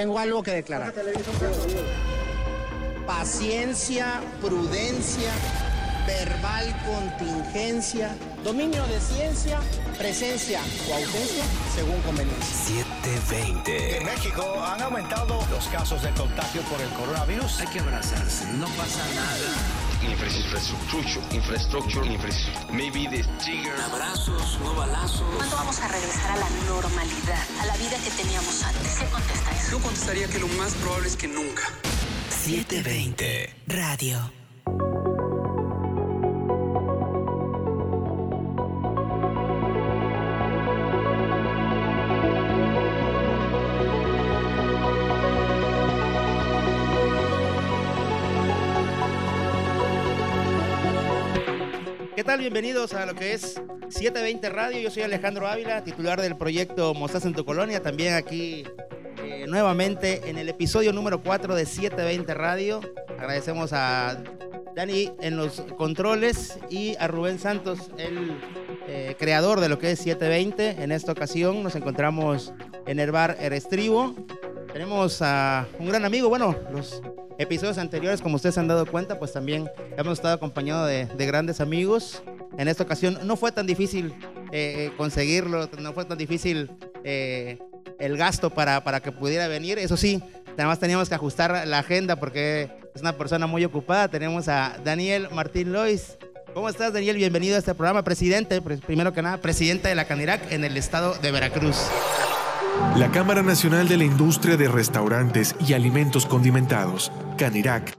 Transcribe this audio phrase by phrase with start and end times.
[0.00, 0.94] Tengo algo que declarar.
[3.06, 5.30] Paciencia, prudencia,
[6.06, 9.60] verbal contingencia, dominio de ciencia,
[9.98, 11.44] presencia o ausencia
[11.74, 12.82] según conveniencia.
[13.04, 13.98] 720.
[13.98, 17.60] En México han aumentado los casos de contagio por el coronavirus.
[17.60, 19.80] Hay que abrazarse, no pasa nada.
[20.02, 22.72] Infrastructure, infrastructure, infrastructure.
[22.72, 23.74] Maybe the trigger.
[23.82, 25.28] Abrazos, no balazos.
[25.36, 28.96] ¿Cuándo vamos a regresar a la normalidad, a la vida que teníamos antes?
[28.98, 29.49] ¿Qué contesta?
[29.70, 31.62] Yo contestaría que lo más probable es que nunca.
[32.30, 33.54] 720.
[33.68, 34.18] Radio.
[52.16, 52.40] ¿Qué tal?
[52.40, 54.80] Bienvenidos a lo que es 720 Radio.
[54.80, 57.80] Yo soy Alejandro Ávila, titular del proyecto Mostaz en tu Colonia.
[57.80, 58.64] También aquí
[59.50, 62.80] nuevamente en el episodio número 4 de 720 Radio.
[63.18, 64.16] Agradecemos a
[64.76, 68.38] Dani en los controles y a Rubén Santos, el
[68.86, 70.82] eh, creador de lo que es 720.
[70.82, 72.52] En esta ocasión nos encontramos
[72.86, 74.14] en el bar Erestribo.
[74.72, 77.02] Tenemos a un gran amigo, bueno, los
[77.38, 81.60] episodios anteriores, como ustedes han dado cuenta, pues también hemos estado acompañados de, de grandes
[81.60, 82.22] amigos.
[82.56, 84.14] En esta ocasión no fue tan difícil
[84.52, 86.70] eh, conseguirlo, no fue tan difícil
[87.04, 87.58] eh,
[88.00, 89.78] el gasto para, para que pudiera venir.
[89.78, 90.22] Eso sí,
[90.56, 94.08] nada más teníamos que ajustar la agenda porque es una persona muy ocupada.
[94.08, 96.18] Tenemos a Daniel Martín Lois.
[96.52, 97.16] ¿Cómo estás, Daniel?
[97.16, 101.14] Bienvenido a este programa, presidente, primero que nada, presidente de la Canirac en el estado
[101.14, 101.76] de Veracruz.
[102.96, 107.94] La Cámara Nacional de la Industria de Restaurantes y Alimentos Condimentados, CANIRAC,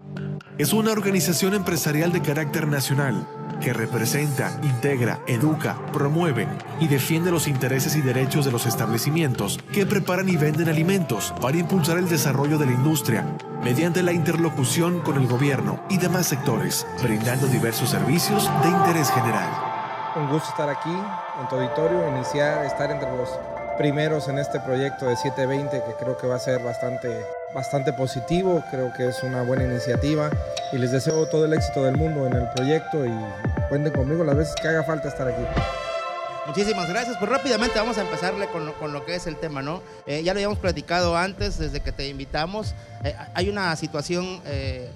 [0.57, 3.25] es una organización empresarial de carácter nacional
[3.61, 6.47] que representa, integra, educa, promueve
[6.79, 11.57] y defiende los intereses y derechos de los establecimientos que preparan y venden alimentos para
[11.57, 13.25] impulsar el desarrollo de la industria
[13.63, 19.49] mediante la interlocución con el gobierno y demás sectores, brindando diversos servicios de interés general.
[20.15, 23.29] Un gusto estar aquí en tu auditorio, iniciar, estar entre los
[23.77, 28.63] primeros en este proyecto de 720 que creo que va a ser bastante, bastante positivo,
[28.71, 30.29] creo que es una buena iniciativa
[30.71, 33.11] y les deseo todo el éxito del mundo en el proyecto y
[33.69, 35.43] cuenten conmigo las veces que haga falta estar aquí.
[36.47, 37.17] Muchísimas gracias.
[37.17, 39.81] Pues rápidamente vamos a empezarle con lo, con lo que es el tema, ¿no?
[40.05, 42.73] Eh, ya lo habíamos platicado antes, desde que te invitamos.
[43.03, 44.89] Eh, hay una situación, eh,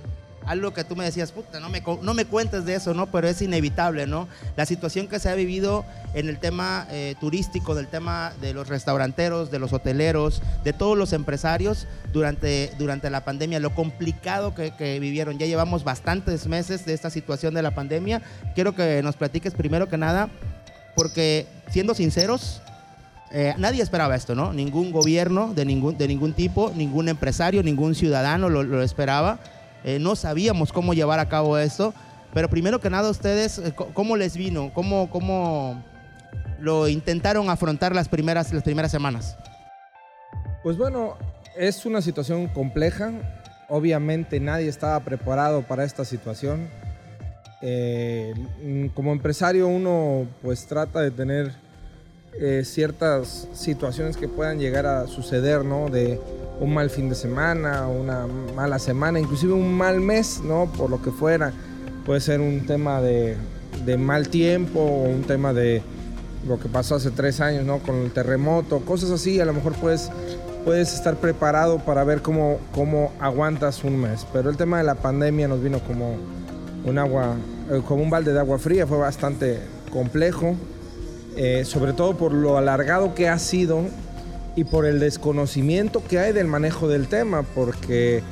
[0.45, 3.07] algo que tú me decías, puta, no me, no me cuentes de eso, ¿no?
[3.07, 4.27] Pero es inevitable, ¿no?
[4.55, 6.87] La situación que se ha vivido en el tema
[7.19, 13.09] turístico, del tema de los restauranteros, de los hoteleros, de todos los empresarios durante, durante
[13.09, 15.37] la pandemia, lo complicado que, que vivieron.
[15.37, 18.21] Ya llevamos bastantes meses de esta situación de la pandemia.
[18.53, 20.29] Quiero que nos platiques primero que nada
[20.95, 22.61] porque siendo sinceros,
[23.31, 24.53] eh, nadie esperaba esto, ¿no?
[24.53, 29.39] Ningún gobierno de ningún, de ningún tipo, ningún empresario, ningún ciudadano lo, lo esperaba.
[29.85, 31.93] Eh, no sabíamos cómo llevar a cabo esto,
[32.33, 34.71] pero primero que nada ustedes, eh, ¿cómo les vino?
[34.73, 35.83] ¿Cómo, cómo
[36.59, 39.37] lo intentaron afrontar las primeras, las primeras semanas?
[40.63, 41.17] Pues bueno,
[41.55, 43.11] es una situación compleja.
[43.69, 46.67] Obviamente nadie estaba preparado para esta situación.
[47.61, 48.33] Eh,
[48.95, 51.53] como empresario uno pues trata de tener
[52.39, 55.89] eh, ciertas situaciones que puedan llegar a suceder, ¿no?
[55.89, 56.19] De
[56.59, 60.71] un mal fin de semana, una mala semana, inclusive un mal mes, ¿no?
[60.77, 61.53] Por lo que fuera.
[62.05, 63.35] Puede ser un tema de,
[63.85, 65.81] de mal tiempo o un tema de
[66.47, 67.79] lo que pasó hace tres años, ¿no?
[67.79, 69.39] Con el terremoto, cosas así.
[69.39, 70.11] A lo mejor puedes,
[70.63, 74.25] puedes estar preparado para ver cómo, cómo aguantas un mes.
[74.31, 76.15] Pero el tema de la pandemia nos vino como
[76.85, 77.35] un agua,
[77.71, 79.59] eh, como un balde de agua fría, fue bastante
[79.91, 80.55] complejo,
[81.35, 83.81] eh, sobre todo por lo alargado que ha sido
[84.55, 88.23] y por el desconocimiento que hay del manejo del tema, porque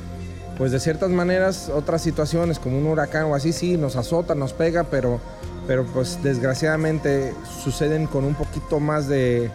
[0.56, 4.52] pues de ciertas maneras otras situaciones como un huracán o así sí nos azota, nos
[4.52, 5.20] pega, pero,
[5.66, 9.50] pero pues desgraciadamente suceden con un poquito más de,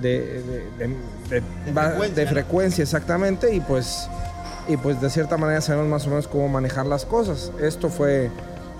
[0.00, 0.42] de,
[0.78, 0.88] de,
[1.28, 1.42] de, de
[1.80, 4.08] frecuencia, frecuencia, exactamente, y pues
[4.68, 7.52] y pues de cierta manera sabemos más o menos cómo manejar las cosas.
[7.60, 8.30] Esto fue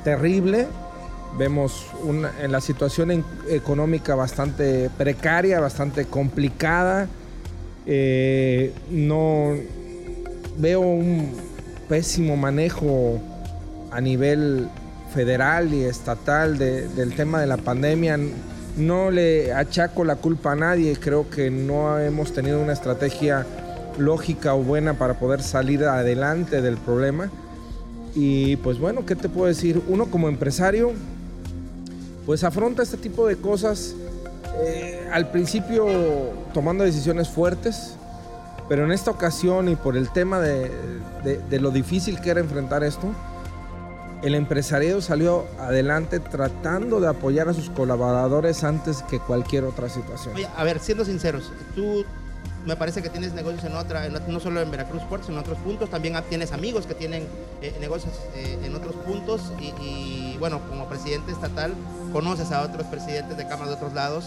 [0.05, 0.67] terrible,
[1.39, 7.09] vemos una, en la situación económica bastante precaria, bastante complicada,
[7.87, 9.55] eh, no
[10.59, 11.33] veo un
[11.89, 13.21] pésimo manejo
[13.93, 14.69] a nivel
[15.15, 18.19] federal y estatal de, del tema de la pandemia.
[18.77, 23.47] No le achaco la culpa a nadie, creo que no hemos tenido una estrategia
[23.99, 27.31] lógica o buena para poder salir adelante del problema.
[28.15, 29.81] Y pues bueno, ¿qué te puedo decir?
[29.89, 30.93] Uno como empresario,
[32.27, 33.95] pues afronta este tipo de cosas
[34.65, 35.87] eh, al principio
[36.53, 37.95] tomando decisiones fuertes,
[38.69, 40.71] Pero en esta ocasión y por el tema de,
[41.49, 43.07] de- lo difícil que era enfrentar esto,
[44.23, 50.35] el empresariado salió adelante tratando de apoyar a sus colaboradores antes que cualquier otra situación.
[50.35, 52.05] Oye, a ver, siendo sinceros, tú
[52.67, 55.89] me parece que tienes negocios en otra, no solo en Veracruz Puertos, en otros puntos,
[55.89, 57.27] también tienes amigos que tienen
[57.63, 61.73] eh, negocios eh, en otros puntos y, bueno, como presidente estatal
[62.13, 64.27] conoces a otros presidentes de cámaras de otros lados.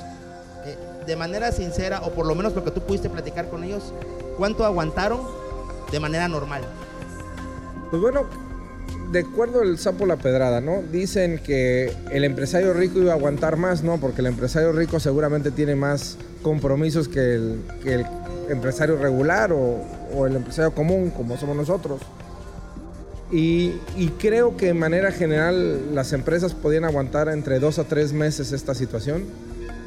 [0.66, 3.94] Eh, de manera sincera, o por lo menos lo que tú pudiste platicar con ellos,
[4.38, 5.22] ¿cuánto aguantaron
[5.92, 6.62] de manera normal?
[7.90, 8.26] Pues bueno,
[9.12, 10.82] de acuerdo el sapo la pedrada, ¿no?
[10.92, 13.98] Dicen que el empresario rico iba a aguantar más, ¿no?
[13.98, 18.06] Porque el empresario rico seguramente tiene más compromisos que el
[18.50, 22.02] empresario regular o, el empresario común, como somos nosotros.
[23.32, 28.12] Y, y creo que de manera general las empresas podían aguantar entre dos a tres
[28.12, 29.26] meses esta situación,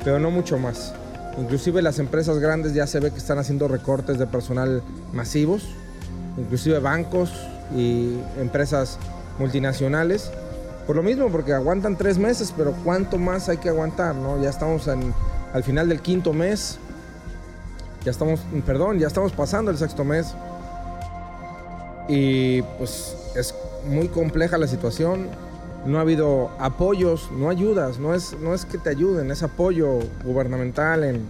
[0.05, 0.95] pero no mucho más.
[1.39, 4.83] Inclusive las empresas grandes ya se ve que están haciendo recortes de personal
[5.13, 5.65] masivos,
[6.39, 7.33] inclusive bancos
[7.75, 8.99] y empresas
[9.39, 10.31] multinacionales.
[10.87, 14.15] Por lo mismo, porque aguantan tres meses, pero ¿cuánto más hay que aguantar?
[14.15, 14.41] No?
[14.43, 15.15] Ya estamos en-
[15.53, 16.79] al final del quinto mes,
[18.05, 20.35] ya estamos, perdón, ya estamos pasando el sexto mes.
[22.09, 23.55] Y pues es
[23.87, 25.29] muy compleja la situación.
[25.87, 29.99] No ha habido apoyos, no ayudas, no es, no es que te ayuden, es apoyo
[30.25, 31.27] gubernamental en,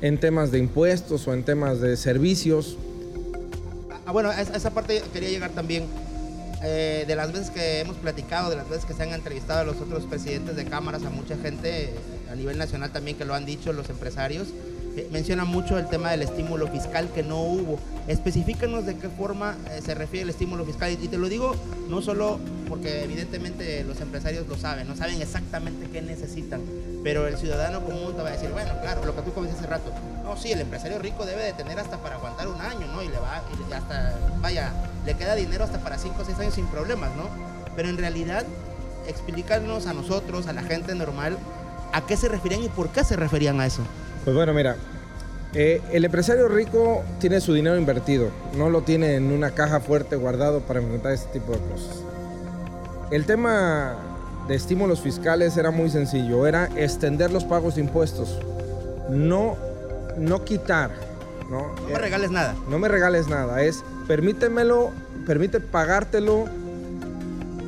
[0.00, 2.76] en temas de impuestos o en temas de servicios.
[4.06, 5.86] Ah, bueno, a esa parte quería llegar también.
[6.66, 9.64] Eh, de las veces que hemos platicado, de las veces que se han entrevistado a
[9.64, 11.94] los otros presidentes de cámaras, a mucha gente eh,
[12.32, 14.48] a nivel nacional también que lo han dicho los empresarios,
[15.10, 17.78] mencionan mucho el tema del estímulo fiscal que no hubo.
[18.06, 20.92] Especifícanos de qué forma eh, se refiere el estímulo fiscal.
[20.92, 21.54] Y, te lo digo
[21.88, 22.38] no solo
[22.68, 26.62] porque evidentemente los empresarios lo saben, no saben exactamente qué necesitan,
[27.02, 29.66] pero el ciudadano común te va a decir, bueno, claro, lo que tú comenté hace
[29.66, 29.92] rato,
[30.24, 33.02] no, sí, el empresario rico debe de tener hasta para aguantar un año, ¿no?
[33.02, 33.42] Y le va,
[33.76, 34.72] hasta, vaya,
[35.04, 37.28] le queda dinero hasta para 5 o 6 años sin problemas, ¿no?
[37.76, 38.44] Pero en realidad,
[39.06, 41.36] explícanos a nosotros, a la gente normal,
[41.92, 43.82] a qué se referían y por qué se referían a eso.
[44.24, 44.76] Pues bueno, mira,
[45.54, 50.16] eh, el empresario rico tiene su dinero invertido, no lo tiene en una caja fuerte
[50.16, 51.96] guardado para enfrentar este tipo de cosas.
[53.10, 53.96] El tema
[54.48, 58.38] de estímulos fiscales era muy sencillo, era extender los pagos de impuestos,
[59.10, 59.56] no,
[60.16, 60.90] no quitar,
[61.50, 61.74] ¿no?
[61.82, 62.54] No me regales nada.
[62.68, 64.90] No me regales nada, es permítemelo,
[65.26, 66.46] permite pagártelo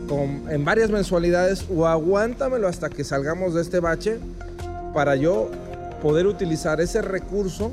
[0.08, 4.18] con- en varias mensualidades o aguántamelo hasta que salgamos de este bache
[4.94, 5.50] para yo
[6.02, 7.72] poder utilizar ese recurso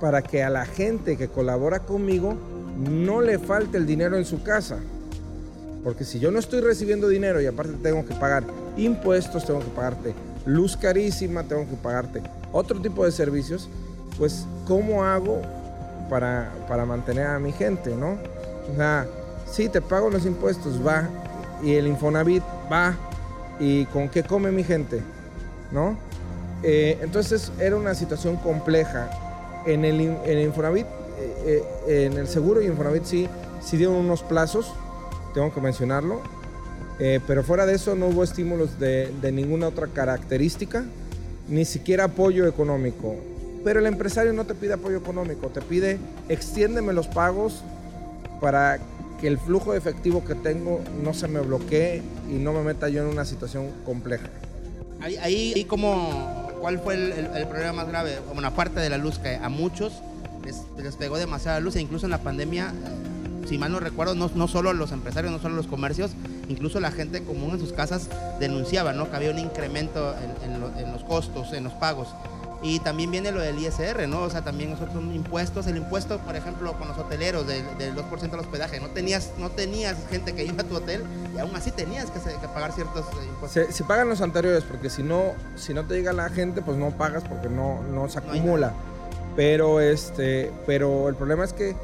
[0.00, 2.36] para que a la gente que colabora conmigo
[2.78, 4.78] no le falte el dinero en su casa.
[5.82, 8.44] Porque si yo no estoy recibiendo dinero y aparte tengo que pagar
[8.76, 10.14] impuestos, tengo que pagarte
[10.44, 12.22] luz carísima, tengo que pagarte
[12.52, 13.68] otro tipo de servicios,
[14.16, 15.42] pues ¿cómo hago
[16.08, 18.16] para, para mantener a mi gente, no?
[18.72, 19.06] O sea,
[19.50, 21.08] sí, te pago los impuestos, va,
[21.62, 22.94] y el Infonavit va,
[23.60, 25.02] y con qué come mi gente,
[25.72, 25.96] ¿no?
[26.62, 29.10] Eh, entonces era una situación compleja.
[29.66, 30.86] En el, en Infonavit,
[31.18, 33.28] eh, eh, en el seguro y Infonavit sí,
[33.62, 34.72] sí dieron unos plazos,
[35.34, 36.20] tengo que mencionarlo,
[36.98, 40.84] eh, pero fuera de eso no hubo estímulos de, de ninguna otra característica,
[41.48, 43.16] ni siquiera apoyo económico.
[43.64, 47.62] Pero el empresario no te pide apoyo económico, te pide extiéndeme los pagos
[48.40, 48.78] para
[49.20, 52.88] que el flujo de efectivo que tengo no se me bloquee y no me meta
[52.88, 54.28] yo en una situación compleja.
[55.00, 58.18] Ahí, ahí, ahí como, ¿cuál fue el, problema más grave?
[58.32, 60.02] Bueno, aparte de la luz, que a muchos
[60.44, 62.72] les, pegó demasiada luz, e incluso en la pandemia,
[63.48, 66.12] si mal no recuerdo, no, no solo los empresarios, no solo los comercios,
[66.48, 68.08] incluso la gente común en sus casas
[68.40, 69.10] denunciaba, ¿no?
[69.10, 72.08] Que había un incremento en los costos, en los pagos.
[72.60, 74.22] Y también viene lo del ISR, ¿no?
[74.22, 75.66] O sea, también nosotros son impuestos.
[75.68, 78.80] El impuesto, por ejemplo, con los hoteleros del, del 2% del hospedaje.
[78.80, 82.18] No tenías, no tenías gente que iba a tu hotel y aún así tenías que,
[82.48, 83.52] pagar ciertos eh, impuestos.
[83.52, 86.76] Se, se pagan los anteriores porque si no, si no te llega la gente, pues
[86.76, 88.72] no pagas porque no, no se No acumula.
[89.36, 91.76] Pero este, pero el problema es que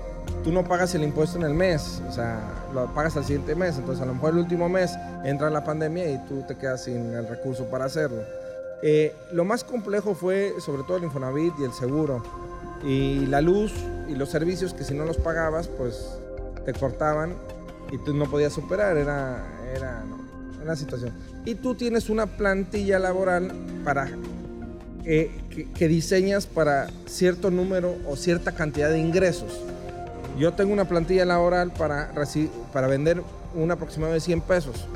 [0.42, 2.40] tú no pagas el impuesto en el mes, o sea,
[2.72, 3.76] lo pagas al siguiente mes.
[3.78, 4.92] Entonces a lo mejor el último mes
[5.24, 8.22] entra la pandemia y tú te quedas sin el recurso para hacerlo.
[8.82, 12.22] Eh, lo más complejo fue sobre todo el Infonavit y el seguro.
[12.84, 13.72] Y la luz
[14.08, 16.18] y los servicios que si no los pagabas, pues
[16.64, 17.34] te cortaban
[17.90, 18.96] y tú no podías operar.
[18.96, 20.04] Era, era
[20.62, 21.12] una situación.
[21.44, 23.52] Y tú tienes una plantilla laboral
[23.84, 24.08] para
[25.06, 25.30] eh,
[25.76, 29.60] que, diseñas para cierto número o cierta cantidad de ingresos.
[30.38, 32.10] Yo tengo una plantilla laboral para,
[32.72, 33.22] para vender
[33.54, 34.86] un aproximado de 100 pesos.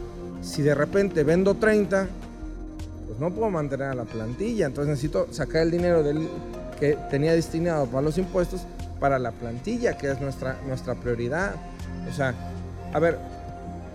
[0.41, 2.09] Si de repente vendo 30,
[3.19, 4.67] no puedo mantener a la plantilla.
[4.67, 6.29] Entonces necesito sacar el dinero del,
[6.79, 8.63] que tenía destinado para los impuestos
[9.01, 11.55] para la plantilla, que es nuestra, nuestra prioridad.
[12.11, 12.35] O sea,
[12.93, 13.19] a ver,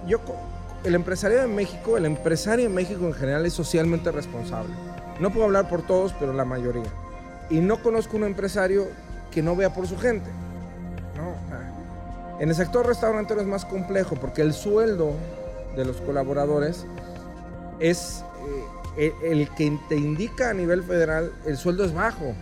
[0.08, 0.20] yo,
[0.84, 4.74] el empresario de México, el empresario en México en general es socialmente responsable.
[5.20, 6.92] No puedo hablar por todos, pero la mayoría.
[7.50, 8.88] Y no conozco un empresario
[9.32, 10.30] que no vea por su gente.
[11.16, 12.40] ¿no?
[12.40, 15.12] En el sector restaurantero es más complejo porque el sueldo
[15.76, 16.86] de los colaboradores
[17.80, 22.34] es eh, el que te indica a nivel federal, el sueldo es bajo.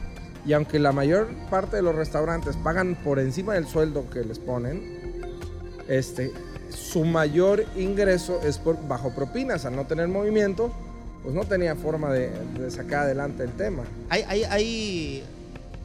[0.46, 4.40] Y aunque la mayor parte de los restaurantes pagan por encima del sueldo que les
[4.40, 4.82] ponen,
[5.88, 6.32] este,
[6.70, 9.66] su mayor ingreso es por bajo propinas.
[9.66, 10.74] Al no tener movimiento,
[11.24, 12.32] pues no tenía forma de,
[12.72, 13.84] sacar adelante el tema.
[14.10, 15.24] Hay, hay, hay,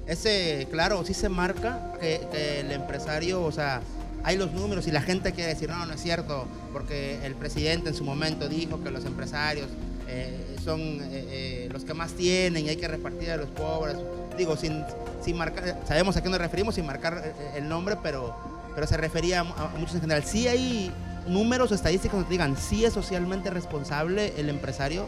[0.06, 3.82] ese, claro, sí se marca que, el empresario, o sea,
[4.24, 7.90] hay los números y la gente quiere decir, no, no es cierto, porque el presidente
[7.90, 9.68] en su momento dijo que los empresarios
[10.08, 13.96] eh, son eh, eh, los que más tienen y hay que repartir a los pobres.
[14.36, 14.84] Digo, sin,
[15.24, 18.36] sin marcar, sabemos a qué nos referimos sin marcar el nombre, pero,
[18.74, 20.24] pero se refería a, muchos en general.
[20.24, 20.92] Sí hay
[21.26, 25.06] números o estadísticas que digan, ¿sí es socialmente responsable el empresario?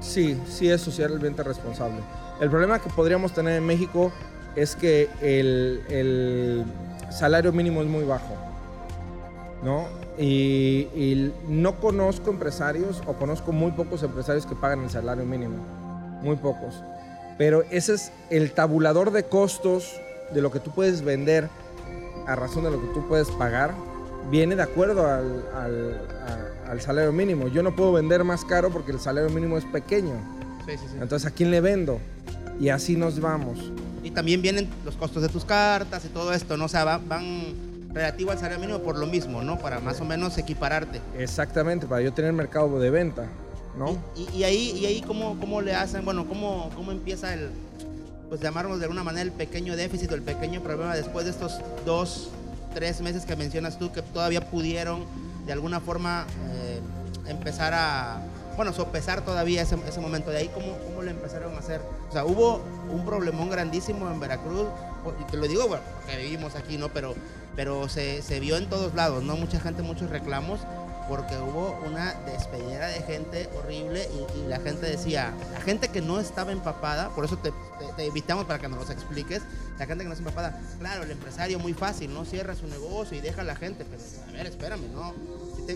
[0.00, 1.98] Sí, sí es socialmente responsable.
[2.40, 4.12] El problema que podríamos tener en México
[4.54, 6.64] es que el, el
[7.10, 8.36] salario mínimo es muy bajo.
[9.62, 9.86] ¿no?
[10.18, 15.56] Y, no conozco empresarios o conozco muy pocos empresarios que pagan el salario mínimo,
[16.22, 16.82] muy pocos.
[17.36, 20.00] Pero ese es el tabulador de costos
[20.34, 21.48] de lo que tú puedes vender
[22.26, 23.74] a razón de lo que tú puedes pagar,
[24.30, 25.44] viene de acuerdo al,
[26.68, 27.48] al, salario mínimo.
[27.48, 30.14] Yo no puedo vender más caro porque el salario mínimo es pequeño.
[31.00, 31.98] Entonces, ¿a quién le vendo?
[32.60, 33.72] Y así nos vamos.
[34.02, 36.66] Y también vienen los costos de tus cartas y todo esto, ¿no?
[36.66, 37.67] O sea, van
[37.98, 39.58] relativo al salario mínimo por lo mismo, ¿no?
[39.58, 41.00] Para más o menos equipararte.
[41.18, 43.26] Exactamente, para yo tener mercado de venta,
[43.76, 43.98] ¿no?
[44.16, 46.04] Y, ahí, y ahí ¿cómo, ¿cómo, le hacen?
[46.04, 47.50] Bueno, ¿cómo, ¿cómo empieza el,
[48.28, 51.60] pues llamarnos de alguna manera el pequeño déficit o el pequeño problema después de estos
[51.84, 52.30] dos,
[52.72, 55.04] tres meses que mencionas tú que todavía pudieron
[55.46, 56.80] de alguna forma eh,
[57.26, 58.22] empezar a,
[58.58, 60.30] bueno, sopesar todavía ese, ese momento.
[60.30, 61.80] De ahí, ¿cómo, ¿cómo le empezaron a hacer?
[62.10, 62.60] O sea, hubo
[62.90, 64.66] un problemón grandísimo en Veracruz,
[65.20, 66.90] y te lo digo, bueno, porque vivimos aquí, ¿no?
[66.90, 67.14] Pero
[67.58, 69.36] pero se, se, vio en todos lados, ¿no?
[69.36, 70.60] Mucha gente, muchos reclamos,
[71.08, 76.20] porque hubo una despedida de gente horrible y, la gente decía, la gente que no
[76.20, 77.52] estaba empapada, por eso te,
[77.96, 79.42] te, invitamos para que nos los expliques,
[79.76, 82.24] la gente que no está empapada, claro, el empresario muy fácil, ¿no?
[82.24, 85.12] Cierra su negocio y deja a la gente, pero a ver, espérame, ¿no?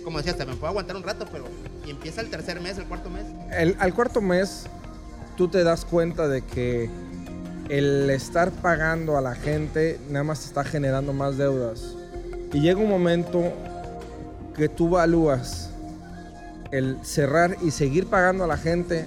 [0.01, 1.45] Como decías, te me puedo aguantar un rato, pero
[1.87, 3.25] y empieza el tercer mes, el cuarto mes.
[3.51, 4.65] El, al cuarto mes,
[5.37, 6.89] tú te das cuenta de que
[7.69, 11.95] el estar pagando a la gente nada más está generando más deudas.
[12.53, 13.53] Y llega un momento
[14.57, 15.71] que tú evalúas
[16.71, 19.07] el cerrar y seguir pagando a la gente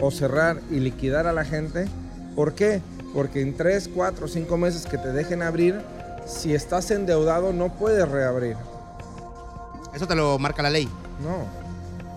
[0.00, 1.86] o cerrar y liquidar a la gente.
[2.34, 2.80] ¿Por qué?
[3.14, 5.80] Porque en 3, 4, 5 meses que te dejen abrir,
[6.26, 8.56] si estás endeudado no puedes reabrir.
[9.96, 10.88] Eso te lo marca la ley.
[11.20, 11.46] No,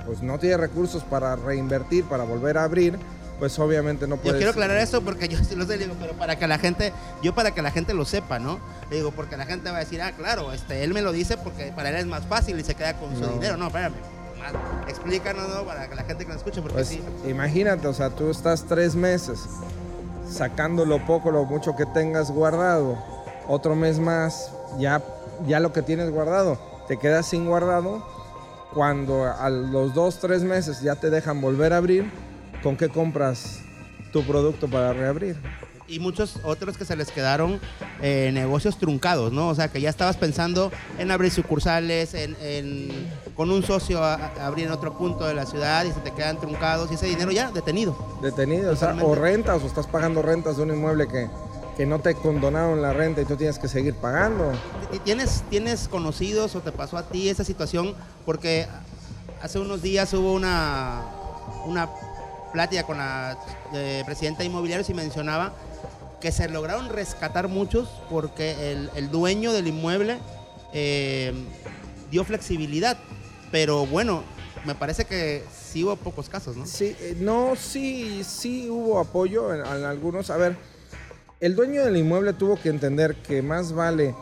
[0.06, 3.00] pues no tienes recursos para reinvertir, para volver a abrir
[3.40, 4.34] pues obviamente no puedes.
[4.34, 6.94] Yo quiero aclarar esto porque yo sí lo sé, digo, pero para que la gente,
[7.24, 8.60] yo para que la gente lo sepa, ¿no?
[8.92, 11.38] Le digo, porque la gente va a decir, ah, claro, este, él me lo dice
[11.38, 13.58] porque para él es más fácil y se queda con su dinero.
[13.58, 13.96] No, espérame.
[14.88, 15.64] Explícanos, ¿no?
[15.64, 17.02] Para que la gente que nos escuche, porque pues, sí.
[17.28, 19.40] Imagínate, o sea, tú estás tres meses
[20.30, 22.98] sacando lo poco, lo mucho que tengas guardado.
[23.48, 25.02] Otro mes más, ya,
[25.48, 26.58] ya lo que tienes guardado,
[26.90, 28.04] te quedas sin guardado.
[28.74, 32.12] Cuando a los dos, tres meses ya te dejan volver a abrir,
[32.62, 33.62] ¿con qué compras
[34.12, 35.38] tu producto para reabrir?
[35.88, 37.60] Y muchos otros que se les quedaron
[38.02, 39.50] eh, negocios truncados, ¿no?
[39.50, 44.72] O sea, que ya estabas pensando en abrir sucursales, en, con un socio abrir en
[44.72, 47.96] otro punto de la ciudad y se te quedan truncados y ese dinero ya detenido.
[48.22, 51.28] Detenido, o, sea, o rentas, o estás pagando rentas de un inmueble que,
[51.80, 54.52] que no te condonaron la renta y tú tienes que seguir pagando.
[55.06, 57.96] ¿Tienes, ¿Tienes conocidos o te pasó a ti esa situación?
[58.26, 58.68] Porque
[59.42, 61.04] hace unos días hubo una,
[61.66, 61.90] una
[62.52, 63.38] plática con la
[63.74, 65.54] eh, presidenta de inmobiliarios y mencionaba
[66.20, 70.20] que se lograron rescatar muchos porque el, dueño del inmueble
[70.74, 71.32] eh,
[72.12, 72.98] dio flexibilidad.
[73.54, 74.24] Pero bueno,
[74.66, 76.66] me parece que sí hubo pocos casos, ¿no?
[76.66, 80.30] Sí, eh, no, sí, sí hubo apoyo en, en, algunos.
[80.30, 80.58] A ver,
[81.40, 84.14] el dueño del inmueble tuvo que entender que más vale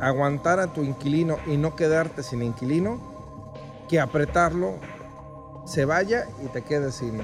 [0.00, 3.16] aguantar a tu inquilino y no quedarte sin inquilino
[3.88, 4.80] que apretarlo,
[5.66, 7.20] se vaya y te quedes sin,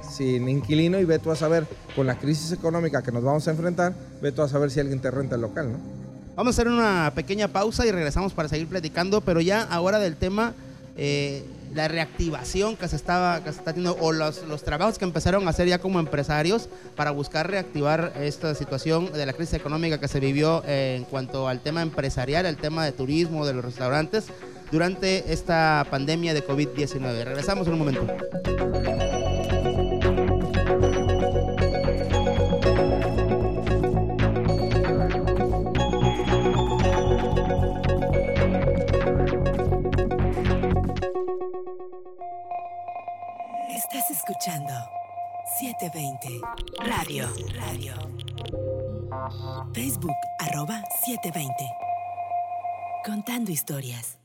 [0.00, 3.50] sin inquilino y ve tú a saber, con la crisis económica que nos vamos a
[3.50, 3.92] enfrentar,
[4.22, 5.78] ve tú a saber si alguien te renta el local, ¿no?
[6.36, 10.16] Vamos a hacer una pequeña pausa y regresamos para seguir platicando, pero ya ahora del
[10.16, 10.52] tema,
[10.96, 11.44] eh,
[11.74, 15.46] la reactivación que se estaba que se está haciendo o los, los trabajos que empezaron
[15.46, 20.08] a hacer ya como empresarios para buscar reactivar esta situación de la crisis económica que
[20.08, 24.26] se vivió en cuanto al tema empresarial, el tema de turismo, de los restaurantes
[24.70, 27.24] durante esta pandemia de COVID-19.
[27.24, 29.13] Regresamos en un momento.
[45.84, 46.40] 720
[46.78, 47.28] Radio.
[47.60, 47.94] Radio.
[49.74, 51.52] Facebook arroba 720.
[53.04, 54.18] Contando historias.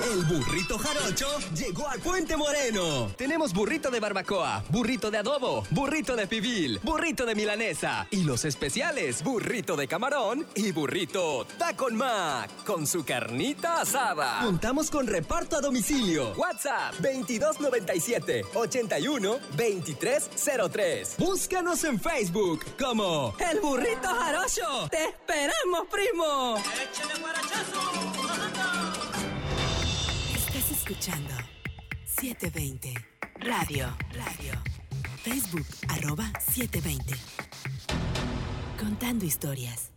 [0.00, 3.10] El burrito jarocho llegó a Puente Moreno.
[3.16, 8.44] Tenemos burrito de barbacoa, burrito de adobo, burrito de pibil, burrito de milanesa y los
[8.44, 14.40] especiales, burrito de camarón y burrito tacon mac con su carnita asada.
[14.42, 16.32] Contamos con reparto a domicilio.
[16.36, 21.16] WhatsApp 2297 81 2303.
[21.18, 24.88] Búscanos en Facebook como El Burrito Jarocho.
[24.90, 26.56] ¡Te esperamos, primo!
[26.56, 28.81] Estás
[30.92, 31.34] escuchando
[32.04, 32.92] 720
[33.40, 33.96] Radio.
[34.12, 34.52] Radio.
[35.22, 37.14] Facebook arroba 720.
[38.78, 39.90] Contando historias.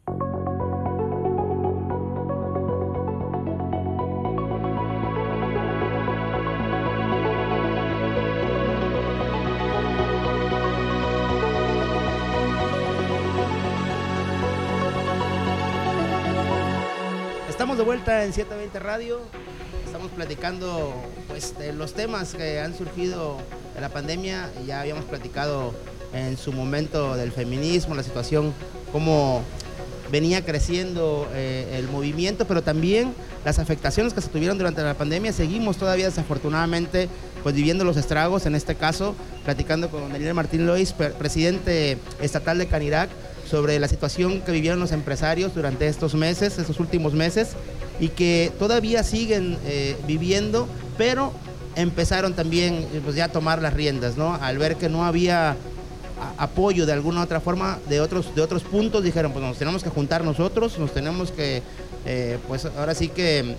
[17.49, 19.45] Estamos de vuelta en 720 Radio.
[19.95, 20.93] Estamos platicando
[21.29, 23.37] pues, los temas que han surgido
[23.75, 24.51] de la pandemia.
[24.67, 25.73] Ya habíamos platicado
[26.13, 28.53] en su momento del feminismo, la situación,
[28.91, 29.41] cómo
[30.11, 33.13] venía creciendo eh, el movimiento, pero también
[33.45, 35.31] las afectaciones que se tuvieron durante la pandemia.
[35.31, 37.07] Seguimos todavía desafortunadamente
[37.41, 42.57] pues viviendo los estragos, en este caso platicando con Daniel Martín Lois, pre- presidente estatal
[42.57, 43.09] de Canirac,
[43.49, 47.51] sobre la situación que vivieron los empresarios durante estos meses, estos últimos meses,
[47.99, 51.31] y que todavía siguen eh, viviendo, pero
[51.75, 54.35] empezaron también eh, pues, ya a tomar las riendas, ¿no?
[54.35, 55.55] Al ver que no había
[56.37, 59.89] apoyo de alguna otra forma de otros de otros puntos dijeron pues nos tenemos que
[59.89, 61.61] juntar nosotros nos tenemos que
[62.05, 63.55] eh, pues ahora sí que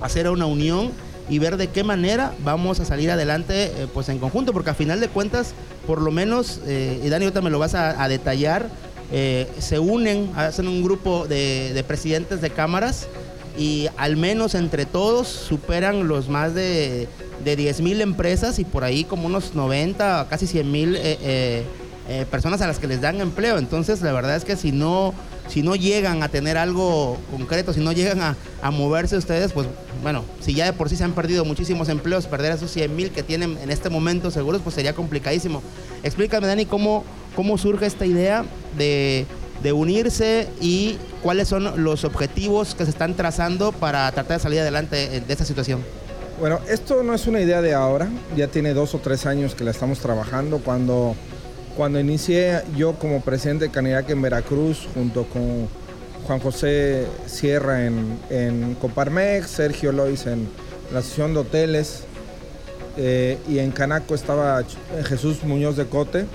[0.00, 0.92] hacer una unión
[1.28, 4.98] y ver de qué manera vamos a salir adelante pues en conjunto porque a final
[4.98, 5.52] de cuentas
[5.86, 8.70] por lo menos y Dani ahorita me lo vas a, a detallar
[9.10, 13.08] se unen hacen un grupo de, de presidentes de cámaras
[13.56, 17.08] y al menos entre todos superan los más de,
[17.44, 21.64] de 10 mil empresas y por ahí como unos 90 casi 100 mil eh, eh,
[22.08, 23.58] eh, personas a las que les dan empleo.
[23.58, 25.14] Entonces la verdad es que si no,
[25.48, 29.68] si no llegan a tener algo concreto, si no llegan a, a moverse ustedes, pues
[30.02, 33.10] bueno, si ya de por sí se han perdido muchísimos empleos, perder esos 100 mil
[33.10, 35.62] que tienen en este momento seguros, pues sería complicadísimo.
[36.02, 37.04] Explícame Dani cómo,
[37.36, 38.44] cómo surge esta idea
[38.76, 39.26] de
[39.64, 44.60] de unirse y cuáles son los objetivos que se están trazando para tratar de salir
[44.60, 45.82] adelante de esta situación.
[46.38, 49.64] Bueno, esto no es una idea de ahora, ya tiene dos o tres años que
[49.64, 50.58] la estamos trabajando.
[50.58, 51.16] Cuando,
[51.76, 55.66] cuando inicié yo como presidente de Canirac en Veracruz, junto con
[56.26, 60.46] Juan José Sierra en, en Coparmex, Sergio Lois en
[60.92, 62.04] la Asociación de Hoteles,
[62.96, 64.62] eh, y en Canaco estaba
[65.04, 66.26] Jesús Muñoz de Cote,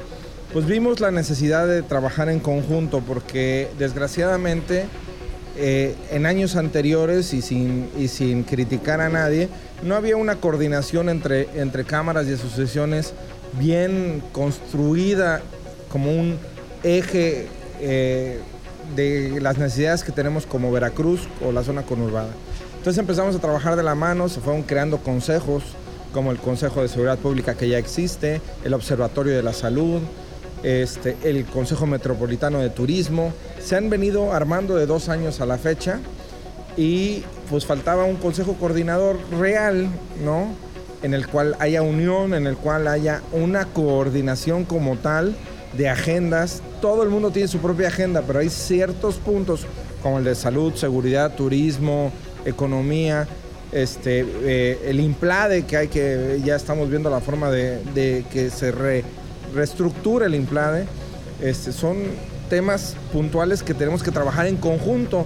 [0.53, 4.85] pues vimos la necesidad de trabajar en conjunto porque desgraciadamente
[5.57, 9.49] eh, en años anteriores y sin, y sin criticar a nadie,
[9.83, 13.13] no había una coordinación entre, entre cámaras y asociaciones
[13.59, 15.41] bien construida
[15.91, 16.37] como un
[16.83, 17.47] eje
[17.81, 18.39] eh,
[18.95, 22.29] de las necesidades que tenemos como Veracruz o la zona conurbada.
[22.77, 25.63] Entonces empezamos a trabajar de la mano, se fueron creando consejos
[26.13, 29.99] como el Consejo de Seguridad Pública que ya existe, el Observatorio de la Salud,
[30.63, 33.33] este, el Consejo Metropolitano de Turismo.
[33.61, 35.99] Se han venido armando de dos años a la fecha
[36.77, 39.87] y pues faltaba un consejo coordinador real,
[40.23, 40.53] ¿no?
[41.01, 45.35] En el cual haya unión, en el cual haya una coordinación como tal
[45.77, 46.61] de agendas.
[46.81, 49.65] Todo el mundo tiene su propia agenda, pero hay ciertos puntos
[50.03, 52.11] como el de salud, seguridad, turismo,
[52.45, 53.27] economía,
[53.71, 58.49] este, eh, el implade que hay que, ya estamos viendo la forma de, de que
[58.49, 59.03] se re-
[59.53, 60.85] reestructure el implade.
[61.41, 61.97] Este, son
[62.49, 65.25] temas puntuales que tenemos que trabajar en conjunto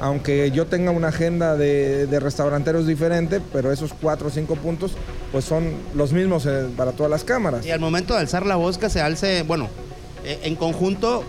[0.00, 4.92] aunque yo tenga una agenda de, restauranteros diferente, pero esos cuatro o cinco puntos
[5.32, 7.64] pues son los mismos eh, para todas las cámaras.
[7.64, 9.68] Y al momento de alzar la voz que se alce, bueno,
[10.24, 11.24] eh, en conjunto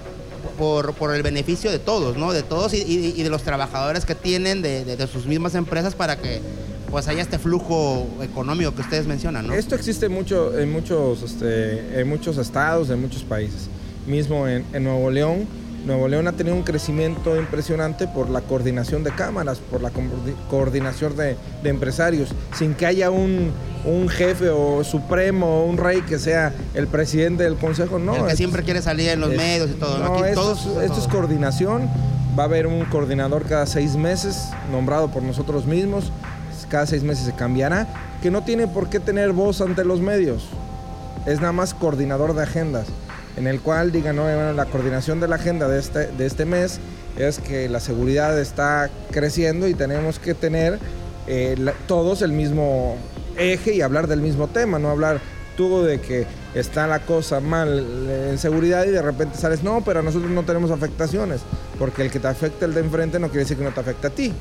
[0.58, 2.34] por, el beneficio de todos, ¿no?
[2.34, 6.42] De todos y, de los trabajadores que tienen, de sus mismas empresas para que
[6.90, 9.54] pues haya este flujo económico que ustedes mencionan, ¿no?
[9.54, 13.70] Esto existe mucho en muchos, este, en muchos estados, en muchos países.
[14.08, 15.48] Mismo en, en Nuevo León,
[15.86, 19.92] Nuevo León ha tenido un crecimiento impresionante por la coordinación de cámaras, por la
[20.50, 23.54] coordinación de, empresarios, sin que haya un,
[24.10, 28.16] jefe o supremo o un rey que sea el presidente del consejo, no.
[28.16, 30.00] El que siempre quiere salir en los medios y todo.
[30.00, 31.88] No, esto, es, coordinación,
[32.38, 36.12] va a haber un coordinador cada seis meses, nombrado por nosotros mismos,
[36.66, 37.88] cada seis meses se cambiará,
[38.22, 40.48] que no tiene por qué tener voz ante los medios,
[41.26, 42.88] es nada más coordinador de agendas
[43.38, 46.80] en el cual digan, no, la coordinación de la agenda de este, de este mes
[47.18, 50.80] es que la seguridad está creciendo y tenemos que tener
[51.28, 51.56] eh,
[51.88, 52.98] todos el mismo
[53.38, 55.20] eje y hablar del mismo tema, no hablar
[55.58, 60.02] tú de que está la cosa mal en seguridad y de repente sales, no, pero
[60.02, 61.42] nosotros no tenemos afectaciones,
[61.80, 64.10] porque el que te afecta el de enfrente no quiere decir que no te afecta
[64.10, 64.34] a ti.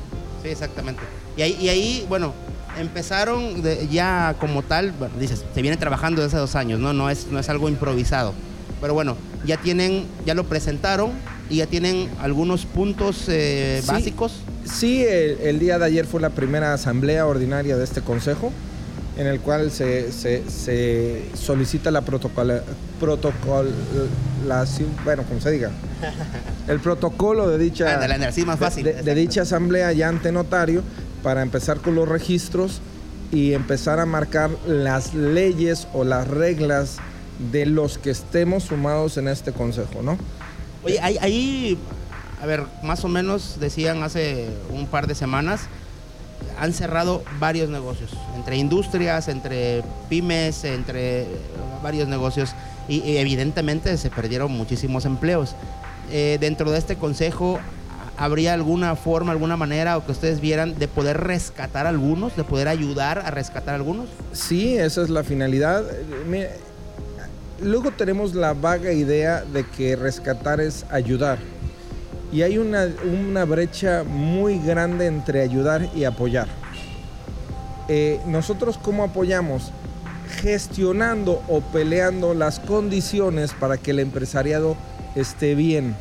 [0.45, 1.01] Sí, exactamente.
[1.35, 2.31] Y ahí, y ahí bueno,
[2.77, 6.93] empezaron ya como tal, bueno, dices, se viene trabajando desde hace dos años, ¿no?
[6.93, 8.33] No es, no es algo improvisado.
[8.79, 11.13] Pero bueno, ya tienen, ya lo presentaron
[11.49, 14.33] y ya tienen algunos puntos eh, básicos.
[14.65, 18.51] Sí, el, día de ayer fue la primera asamblea ordinaria de este consejo
[19.17, 20.11] en el cual se,
[21.35, 22.61] solicita la protocol,
[25.03, 25.71] bueno, como se diga,
[26.67, 27.99] el protocolo de dicha,
[28.45, 30.83] más fácil, de, dicha asamblea ya ante notario
[31.23, 32.81] para empezar con los registros
[33.31, 36.97] y empezar a marcar las leyes o las reglas
[37.51, 40.17] de los que estemos sumados en este consejo, ¿no?
[40.83, 41.77] Oye, ahí,
[42.41, 45.61] a ver, más o menos decían hace un par de semanas,
[46.59, 51.27] han cerrado varios negocios, entre industrias, entre pymes, entre
[51.83, 52.55] varios negocios,
[52.87, 55.55] y, evidentemente se perdieron muchísimos empleos.
[56.11, 57.59] Eh, dentro de este consejo,
[58.17, 62.67] ¿habría alguna forma, alguna manera o que ustedes vieran de poder rescatar algunos, de poder
[62.67, 64.07] ayudar a rescatar algunos?
[64.33, 65.83] Sí, esa es la finalidad.
[67.61, 71.39] Luego tenemos la vaga idea de que rescatar es ayudar.
[72.35, 76.49] Y hay una, brecha muy grande entre ayudar y apoyar.
[77.87, 79.71] Eh, nosotros cómo apoyamos?
[80.41, 84.75] Gestionando o peleando las condiciones para que el empresariado
[85.15, 85.95] esté bien.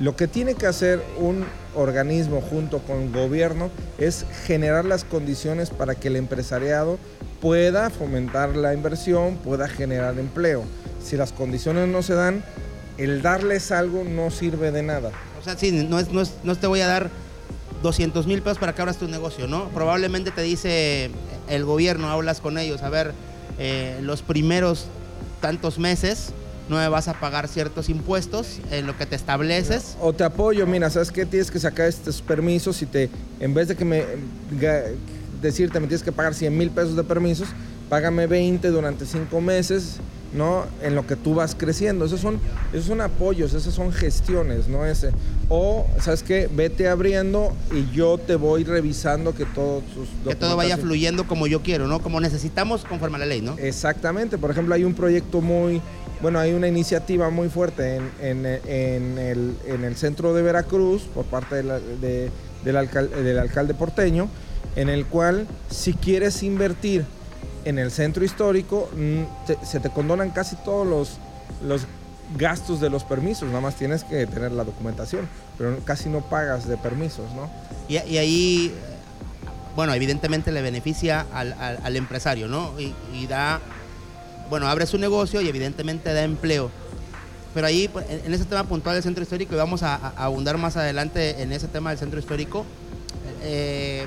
[0.00, 1.44] Lo que tiene que hacer un
[1.76, 6.98] organismo junto con el gobierno es generar las condiciones para que el empresariado
[7.40, 10.64] pueda fomentar la inversión, pueda generar empleo.
[11.00, 12.42] Si las condiciones no se dan,
[12.98, 15.10] el darles algo no sirve de nada.
[15.40, 17.10] O sea, sí, no, es, no, te voy a dar
[17.82, 19.68] 200 mil pesos para que abras tu negocio, ¿no?
[19.70, 21.10] Probablemente te dice
[21.48, 23.12] el gobierno, hablas con ellos, a ver,
[23.58, 24.86] eh, los primeros
[25.40, 26.32] tantos meses
[26.68, 29.96] no me vas a pagar ciertos impuestos en lo que te estableces.
[30.00, 31.26] O te apoyo, mira, ¿sabes qué?
[31.26, 34.04] Tienes que sacar estos permisos y te, en vez de que me
[35.42, 37.48] decirte, me tienes que pagar 100 mil pesos de permisos,
[37.88, 39.98] págame 20 durante 5 meses,
[40.32, 40.64] ¿no?
[40.82, 42.04] En lo que tú vas creciendo.
[42.04, 42.40] Esos son,
[42.72, 44.84] esos son apoyos, esas son gestiones, ¿no?
[44.84, 45.10] Ese.
[45.48, 46.48] O, ¿sabes qué?
[46.52, 49.82] Vete abriendo y yo te voy revisando que todo
[50.26, 52.00] Que todo vaya fluyendo como yo quiero, ¿no?
[52.00, 53.56] Como necesitamos conforme a la ley, ¿no?
[53.58, 54.38] Exactamente.
[54.38, 55.80] Por ejemplo, hay un proyecto muy,
[56.20, 63.22] bueno, hay una iniciativa muy fuerte en, el, centro de Veracruz por parte del, alcalde,
[63.22, 64.28] del alcalde porteño
[64.76, 67.04] en el cual si quieres invertir
[67.64, 71.18] en el centro histórico, mm, se te condonan casi todos los,
[71.66, 71.86] los
[72.36, 76.66] gastos de los permisos, nada más tienes que tener la documentación, pero casi no pagas
[76.66, 77.50] de permisos, ¿no?
[77.88, 78.74] Y, ahí,
[79.76, 82.72] bueno, evidentemente le beneficia al, empresario, ¿no?
[82.78, 83.60] Y, da,
[84.50, 86.70] bueno, abre su negocio y evidentemente da empleo.
[87.52, 90.76] Pero ahí, pues, en ese tema puntual del centro histórico, y vamos a, abundar más
[90.76, 92.64] adelante en ese tema del centro histórico,
[93.42, 94.06] eh,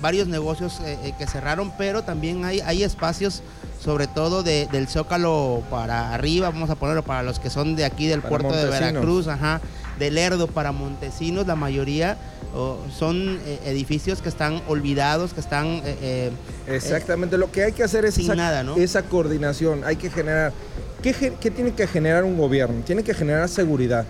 [0.00, 3.42] varios negocios eh, eh, que cerraron, pero también hay, hay espacios,
[3.82, 8.06] sobre todo del Zócalo para arriba, vamos a ponerlo para los que son de aquí
[8.06, 9.60] del puerto de Veracruz, ajá,
[9.98, 12.18] del Lerdo para Montesinos, la mayoría
[12.96, 15.82] son eh, edificios que están olvidados, que están...
[16.66, 20.52] Exactamente, lo que hay que hacer es esa, nada, esa coordinación, hay que generar...
[21.02, 22.82] ¿qué, ¿Qué tiene que generar un gobierno?
[22.84, 24.06] Tiene que generar seguridad,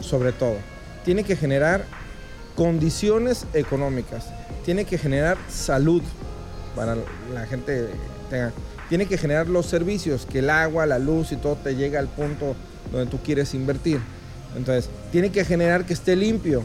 [0.00, 0.56] sobre todo.
[1.04, 1.84] Tiene que generar
[2.54, 4.26] condiciones económicas
[4.64, 6.02] tiene que generar salud
[6.74, 6.96] para
[7.32, 7.88] la gente
[8.30, 8.52] tenga.
[8.88, 12.08] Tiene que generar los servicios, que el agua, la luz y todo te llegue al
[12.08, 12.54] punto
[12.90, 14.00] donde tú quieres invertir.
[14.56, 16.62] Entonces, tiene que generar que esté limpio.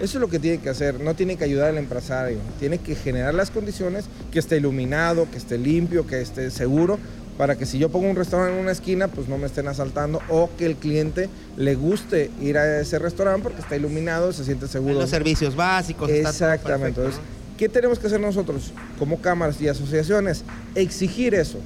[0.00, 2.94] Eso es lo que tiene que hacer, no tiene que ayudar al empresario, tiene que
[2.94, 6.98] generar las condiciones, que esté iluminado, que esté limpio, que esté seguro,
[7.38, 10.20] para que si yo pongo un restaurante en una esquina, pues no me estén asaltando
[10.28, 14.68] o que el cliente le guste ir a ese restaurante porque está iluminado, se siente
[14.68, 15.00] seguro.
[15.00, 16.10] Los servicios básicos.
[16.10, 17.00] Exactamente.
[17.00, 17.20] Entonces,
[17.58, 20.44] ¿Qué tenemos que hacer nosotros como cámaras y asociaciones?
[20.76, 21.58] Exigir eso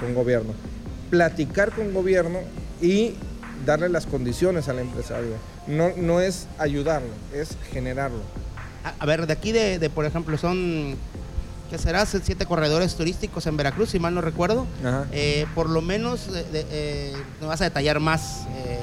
[0.00, 0.52] con gobierno,
[1.10, 2.40] platicar con gobierno
[2.82, 3.14] y
[3.64, 5.30] darle las condiciones al empresario.
[5.68, 8.18] No, no es ayudarlo, es generarlo.
[8.98, 10.96] A, ver, de aquí de, por ejemplo, son,
[11.70, 12.04] ¿qué será?
[12.06, 14.66] Siete corredores turísticos en Veracruz, si mal no recuerdo.
[15.12, 18.80] Eh, por lo menos, eh, no vas a detallar más eh,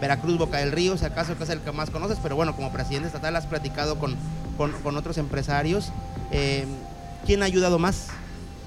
[0.00, 2.72] Veracruz, Boca del Río, si acaso que es el que más conoces, pero bueno, como
[2.72, 4.16] presidente estatal has platicado con,
[4.56, 5.92] con, otros empresarios.
[7.26, 8.08] ¿Quién ha ayudado más?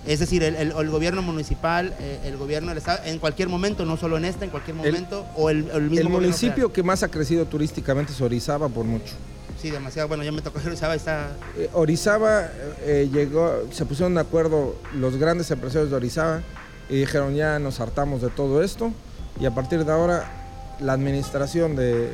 [0.08, 4.18] Es decir, el, gobierno municipal, eh, el gobierno del Estado, en cualquier momento, no solo
[4.18, 7.46] en este, en cualquier momento, o el, el mismo El municipio que más ha crecido
[7.46, 9.14] turísticamente es Orizaba por mucho.
[9.62, 10.08] Sí, demasiado.
[10.08, 11.32] Bueno, ya me tocó Orizaba, está...
[11.58, 12.50] Eh, Orizaba
[12.82, 16.42] eh, llegó, se pusieron de acuerdo los grandes empresarios de Orizaba
[16.90, 18.92] y dijeron ya nos hartamos de todo esto
[19.40, 20.32] y a partir de ahora
[20.80, 22.14] la administración de,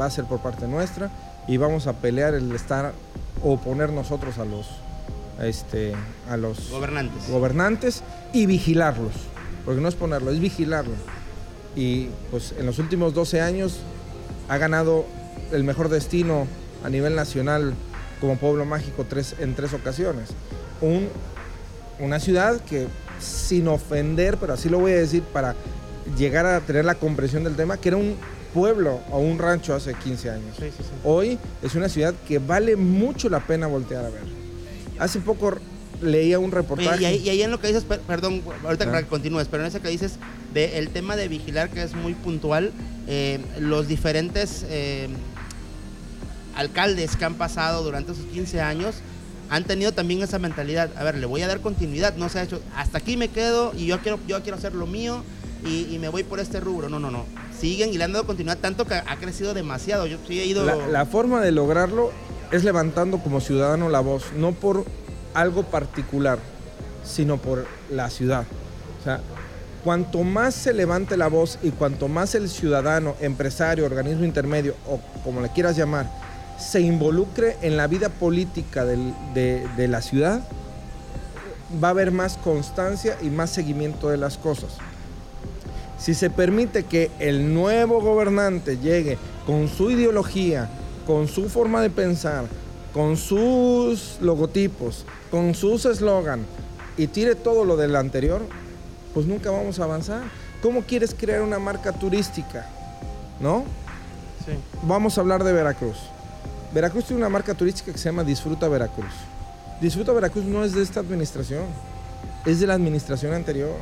[0.00, 1.10] va a ser por parte nuestra
[1.46, 2.92] y vamos a pelear el estar
[3.42, 4.66] o poner nosotros a los
[5.40, 5.94] este,
[6.28, 7.28] a los gobernantes.
[7.28, 9.14] gobernantes y vigilarlos,
[9.64, 10.94] porque no es ponerlo, es vigilarlo.
[11.74, 13.78] Y pues en los últimos 12 años
[14.48, 15.06] ha ganado
[15.52, 16.46] el mejor destino
[16.84, 17.74] a nivel nacional
[18.20, 20.30] como pueblo mágico tres, en tres ocasiones.
[20.80, 21.08] Un,
[21.98, 22.86] una ciudad que,
[23.18, 25.54] sin ofender, pero así lo voy a decir para
[26.16, 28.16] llegar a tener la comprensión del tema, que era un
[28.52, 30.56] pueblo o un rancho hace 15 años.
[31.04, 34.22] Hoy es una ciudad que vale mucho la pena voltear a ver.
[34.98, 35.56] Hace poco
[36.00, 37.02] leía un reportaje.
[37.02, 39.88] y, ahí, en lo que dices, perdón, ahorita para que continúes, pero en ese que
[39.88, 40.14] dices
[40.52, 42.72] del tema de vigilar, que es muy puntual,
[43.08, 45.08] eh, los diferentes eh,
[46.54, 48.96] alcaldes que han pasado durante esos 15 años
[49.52, 50.90] han tenido también esa mentalidad.
[50.96, 53.72] A ver, le voy a dar continuidad, no se ha hecho, hasta aquí me quedo
[53.76, 55.22] y yo quiero, yo quiero hacer lo mío
[55.64, 56.88] y, me voy por este rubro.
[56.88, 57.26] No, no, no.
[57.56, 60.06] Siguen y le han dado continuidad tanto que ha crecido demasiado.
[60.06, 60.64] Yo sí he ido.
[60.64, 62.10] la forma de lograrlo
[62.50, 64.84] es levantando como ciudadano la voz, no por
[65.34, 66.38] algo particular,
[67.04, 68.44] sino por la ciudad.
[69.00, 69.20] O sea,
[69.84, 75.00] cuanto más se levante la voz y cuanto más el ciudadano, empresario, organismo intermedio o
[75.24, 76.10] como le quieras llamar,
[76.62, 80.42] se involucre en la vida política de, de la ciudad,
[81.82, 84.76] va a haber más constancia y más seguimiento de las cosas.
[85.98, 90.68] Si se permite que el nuevo gobernante llegue con su ideología,
[91.06, 92.46] con su forma de pensar,
[92.92, 96.44] con sus logotipos, con sus eslogan
[96.96, 98.42] y tire todo lo del anterior,
[99.14, 100.22] pues nunca vamos a avanzar.
[100.62, 102.66] ¿Cómo quieres crear una marca turística?
[103.40, 103.64] ¿No?
[104.44, 104.52] Sí.
[104.82, 105.96] Vamos a hablar de Veracruz.
[106.74, 109.12] Veracruz tiene una marca turística que se llama Disfruta Veracruz.
[109.80, 111.64] Disfruta Veracruz no es de esta administración,
[112.46, 113.76] es de la administración anterior.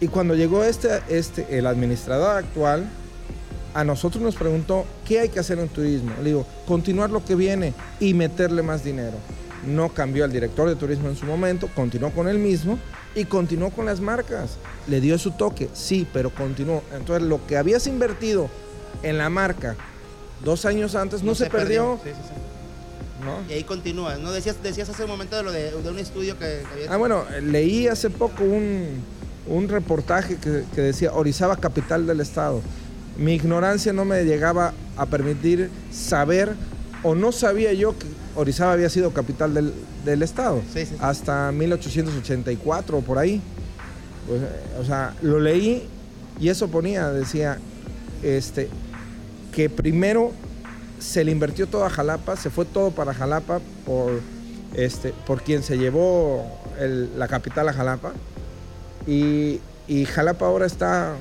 [0.00, 2.88] Y cuando llegó este, este, el administrador actual,
[3.74, 6.12] a nosotros nos preguntó qué hay que hacer en turismo.
[6.18, 9.16] Le digo, continuar lo que viene y meterle más dinero.
[9.64, 12.78] No cambió al director de turismo en su momento, continuó con él mismo
[13.14, 14.56] y continuó con las marcas.
[14.88, 16.82] Le dio su toque, sí, pero continuó.
[16.92, 18.48] Entonces lo que habías invertido
[19.04, 19.76] en la marca
[20.44, 21.98] dos años antes no, se, perdió.
[23.48, 24.32] Y ahí continúa, ¿no?
[24.32, 28.10] Decías, decías hace un momento de lo de, un estudio que, Ah, bueno, leí hace
[28.10, 32.62] poco un, reportaje que, que decía Orizaba, capital del estado
[33.18, 36.54] mi ignorancia no me llegaba a permitir saber
[37.02, 39.72] o no sabía yo que Orizaba había sido capital
[40.04, 40.62] del, estado
[41.00, 43.42] hasta 1884 o por ahí.
[44.26, 44.40] Pues,
[44.80, 45.82] o sea, lo leí
[46.40, 47.58] y eso ponía, decía,
[48.22, 48.68] este,
[49.58, 50.30] que primero
[51.00, 54.20] se le invirtió todo a Jalapa, se fue todo para Jalapa por,
[54.72, 56.46] este, por quien se llevó
[57.16, 58.12] la capital a Jalapa.
[59.04, 61.16] Y, y Jalapa ahora está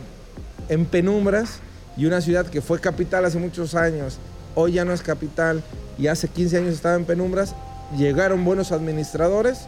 [0.70, 1.62] en penumbras
[1.98, 4.20] y una ciudad que fue capital hace muchos años,
[4.54, 5.64] hoy ya no es capital
[5.98, 7.56] y hace 15 años estaba en penumbras,
[7.98, 9.62] llegaron buenos administradores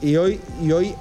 [0.00, 0.94] y hoy, y hoy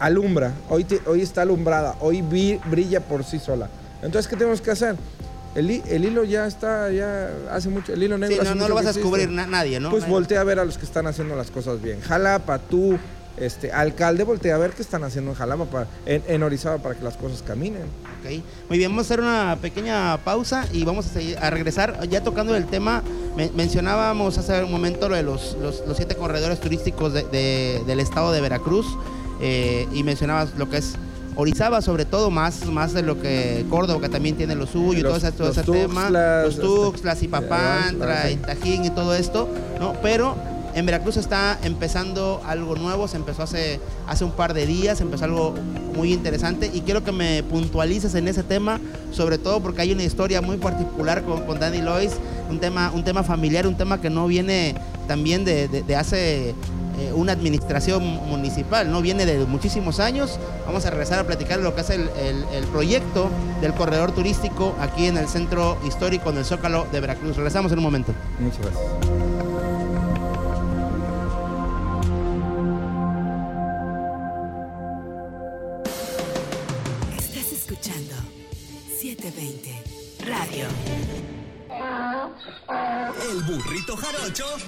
[0.00, 3.68] alumbra, hoy, hoy está alumbrada, hoy brilla por sí sola.
[4.02, 4.96] Entonces, ¿qué tenemos que hacer?
[5.54, 8.54] El, hilo ya está, ya hace mucho, el hilo negro.
[8.54, 9.90] no, lo vas a descubrir nadie, ¿no?
[9.90, 12.00] Pues voltea a ver a los que están haciendo las cosas bien.
[12.00, 12.98] Jalapa, tú,
[13.36, 17.04] este, alcalde, voltea a ver qué están haciendo en Jalapa, para, en, Orizaba, para que
[17.04, 17.84] las cosas caminen.
[18.68, 21.06] Muy bien, vamos a hacer una pequeña pausa y vamos
[21.40, 23.02] a, regresar ya tocando el tema.
[23.54, 25.56] mencionábamos hace un momento lo de los,
[25.94, 28.86] siete corredores turísticos del estado de Veracruz
[29.40, 30.96] eh, y mencionabas lo que es
[31.36, 35.02] Orizaba sobre todo, más, más de lo que Córdoba, que también tiene lo suyo y
[35.02, 36.10] todo ese, todo ese tema.
[36.10, 39.48] Los Tuxtlas, y Papantra, y Tajín y todo esto,
[39.80, 39.94] ¿no?
[40.02, 40.36] Pero
[40.74, 45.24] en Veracruz está empezando algo nuevo, se empezó hace, hace un par de días, empezó
[45.24, 45.54] algo
[45.94, 48.80] muy interesante y quiero que me puntualices en ese tema,
[49.12, 52.12] sobre todo porque hay una historia muy particular con, con Danny Lois,
[52.50, 54.74] un tema, un tema familiar, un tema que no viene
[55.06, 56.54] también de, de hace
[56.98, 59.02] eh, una administración municipal, ¿no?
[59.02, 60.38] Viene de muchísimos años.
[60.66, 63.30] Vamos a regresar a platicar lo que es el, el, proyecto
[63.60, 67.36] del corredor turístico aquí en el centro histórico del Zócalo de Veracruz.
[67.36, 68.12] Regresamos en un momento.
[68.38, 69.13] Muchas gracias.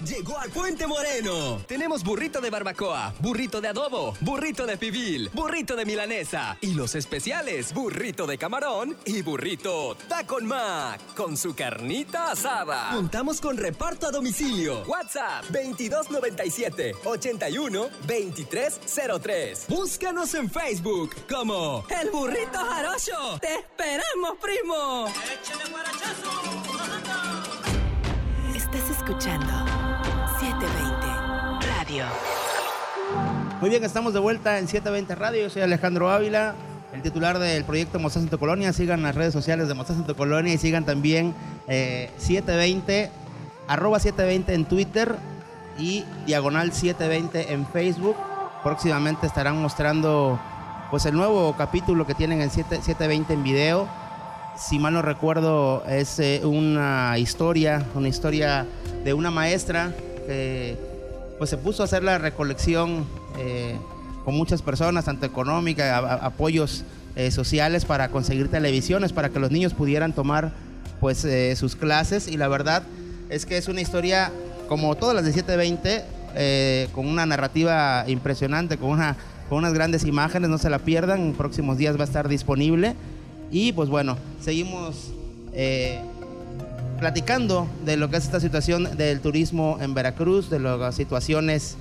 [0.04, 1.62] llegó a Puente Moreno.
[1.66, 6.94] Tenemos burrito de barbacoa, burrito de adobo, burrito de pibil, burrito de milanesa y los
[6.94, 12.90] especiales burrito de camarón y burrito Tacon Mac con su carnita asada.
[12.92, 14.82] Contamos con reparto a domicilio.
[14.86, 19.66] WhatsApp 2297 81 2303.
[19.68, 23.38] Búscanos en Facebook como El Burrito Jarocho.
[23.40, 25.06] Te esperamos, primo.
[25.08, 27.35] Échale guarachazo
[29.06, 29.52] escuchando
[30.40, 31.06] 720
[31.64, 32.04] Radio.
[33.60, 35.42] Muy bien, estamos de vuelta en 720 Radio.
[35.42, 36.56] Yo soy Alejandro Ávila,
[36.92, 38.72] el titular del proyecto Mozas en tu Colonia.
[38.72, 41.34] Sigan las redes sociales de Mozas en tu Colonia y sigan también
[41.68, 43.10] 720, eh,
[43.68, 45.14] arroba 720 en Twitter
[45.78, 48.16] y diagonal 720 en Facebook.
[48.64, 50.40] Próximamente estarán mostrando
[50.90, 53.88] pues el nuevo capítulo que tienen en 720 en video
[54.58, 58.66] si mal no recuerdo, es eh, una historia, una historia
[59.04, 59.92] de una maestra
[60.26, 60.76] que
[61.38, 63.04] pues se puso a hacer la recolección
[63.38, 63.76] eh,
[64.24, 69.74] con muchas personas, tanto económica, apoyos eh, sociales para conseguir televisiones, para que los niños
[69.74, 70.52] pudieran tomar
[71.00, 72.82] pues sus clases y la verdad
[73.28, 74.32] es que es una historia
[74.66, 79.14] como todas las de 720, con una narrativa impresionante, con, una,
[79.50, 82.96] con unas grandes imágenes, no se la pierdan, en próximos días va a estar disponible.
[83.50, 85.12] Y pues bueno, seguimos
[85.52, 86.00] eh,
[86.98, 91.76] platicando de lo que es esta situación del turismo en Veracruz, de las situaciones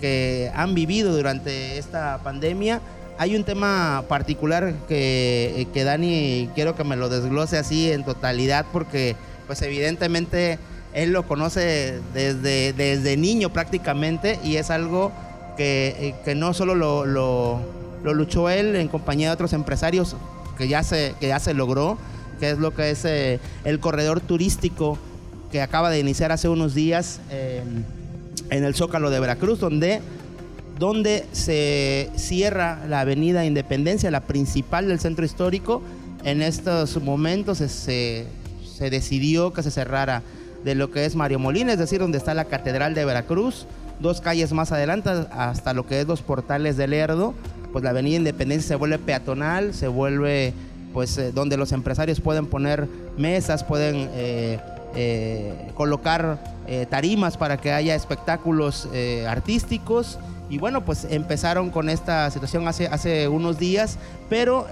[0.00, 2.80] que han vivido durante esta pandemia.
[3.18, 8.66] Hay un tema particular que, que Dani quiero que me lo desglose así en totalidad
[8.72, 9.16] porque
[9.46, 10.58] pues evidentemente
[10.92, 15.12] él lo conoce desde, desde niño prácticamente y es algo
[15.56, 17.60] que, que no solo lo, lo,
[18.02, 20.16] lo luchó él en compañía de otros empresarios
[20.56, 21.98] que ya se, que ya se logró,
[22.40, 24.98] que es lo que es eh, el corredor turístico
[25.50, 30.00] que acaba de iniciar hace unos días en el Zócalo de Veracruz, donde,
[30.78, 35.82] donde se cierra la avenida Independencia, la principal del centro histórico.
[36.24, 38.26] En estos momentos se,
[38.76, 40.22] se decidió que se cerrara
[40.64, 43.66] de lo que es Mario Molina, es decir, donde está la Catedral de Veracruz,
[44.00, 47.34] dos calles más adelante hasta lo que es los portales del Lerdo
[47.76, 50.54] pues la avenida Independencia se vuelve peatonal, se vuelve
[50.94, 54.58] pues eh, donde los empresarios pueden poner mesas, pueden eh,
[54.94, 56.56] eh, colocar
[56.88, 58.88] tarimas para que haya espectáculos
[59.28, 60.18] artísticos.
[60.48, 63.98] Y bueno, pues empezaron con esta situación hace, hace unos días,
[64.30, 64.66] pero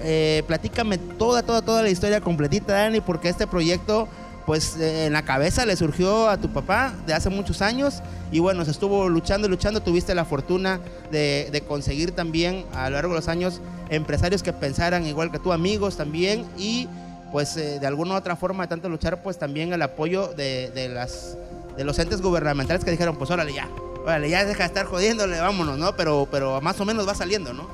[0.47, 4.09] platícame toda, toda, toda la historia completita, Dani, porque este proyecto
[4.46, 8.64] pues en la cabeza le surgió a tu papá de hace muchos años y bueno,
[8.64, 10.80] se estuvo luchando y luchando, tuviste la fortuna
[11.11, 15.52] de, conseguir también a lo largo de los años empresarios que pensaran igual que tú,
[15.52, 16.88] amigos también y
[17.33, 20.90] pues eh, de alguna u otra forma de tanto luchar pues también el apoyo de,
[20.92, 21.37] las,
[21.76, 23.68] de los entes gubernamentales que dijeron pues órale ya,
[24.04, 25.96] órale ya deja de estar jodiéndole, vámonos, ¿no?
[25.96, 27.66] Pero, pero más o menos va saliendo, ¿no?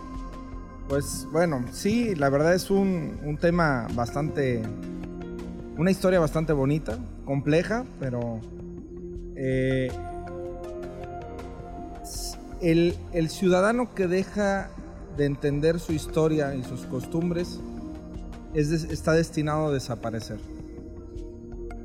[0.88, 4.62] Pues bueno, sí, la verdad es un, un tema bastante
[5.80, 8.38] una historia bastante bonita, compleja, pero
[9.34, 9.90] eh,
[12.60, 14.68] el, ciudadano que deja
[15.16, 17.60] de entender su historia y sus costumbres
[18.52, 20.36] está destinado a desaparecer.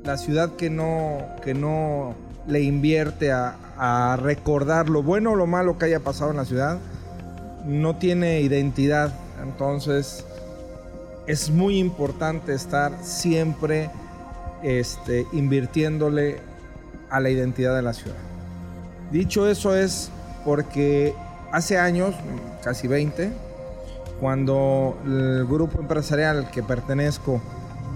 [0.04, 2.14] La ciudad que no, que no
[2.46, 6.44] le invierte a, a recordar lo bueno o lo malo que haya pasado en la
[6.44, 6.78] ciudad,
[7.64, 9.14] no tiene identidad.
[9.42, 10.25] Entonces,
[11.26, 13.90] es muy importante estar siempre
[14.62, 16.38] este, invirtiéndole
[17.10, 18.16] a la identidad de la ciudad.
[19.10, 20.10] Dicho eso es
[20.44, 21.14] porque
[21.52, 22.14] hace años,
[22.62, 23.30] casi 20,
[24.20, 27.40] cuando el grupo empresarial al que pertenezco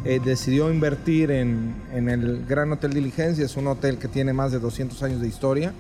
[0.05, 4.59] eh, decidió invertir en, el Gran Hotel Diligencia, es un hotel que tiene más de
[4.59, 5.73] 200 años de historia,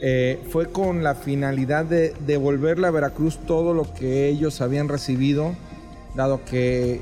[0.00, 5.54] eh, fue con la finalidad de devolverle a Veracruz todo lo que ellos habían recibido
[6.14, 7.00] dado que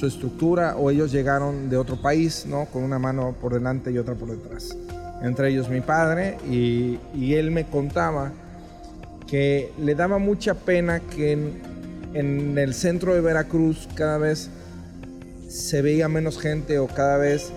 [0.00, 2.64] su estructura o ellos llegaron de otro país, ¿no?
[2.66, 4.76] Con una mano por delante y otra por detrás.
[5.22, 6.98] Entre ellos mi padre y,
[7.34, 8.32] él me contaba
[9.26, 11.32] que le daba mucha pena que
[12.14, 14.48] en, el centro de Veracruz cada vez
[15.48, 17.52] se veía menos gente o cada vez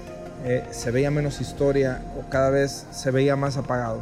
[0.46, 4.02] eh, se veía menos historia o cada vez se veía más apagado.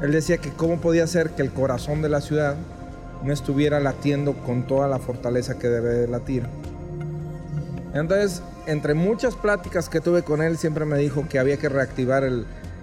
[0.00, 2.56] Él decía que cómo podía ser que el corazón de la ciudad
[3.24, 6.44] no estuviera latiendo con toda la fortaleza que debe de latir.
[7.94, 12.28] Entonces, entre muchas pláticas que tuve con él, siempre me dijo que había que reactivar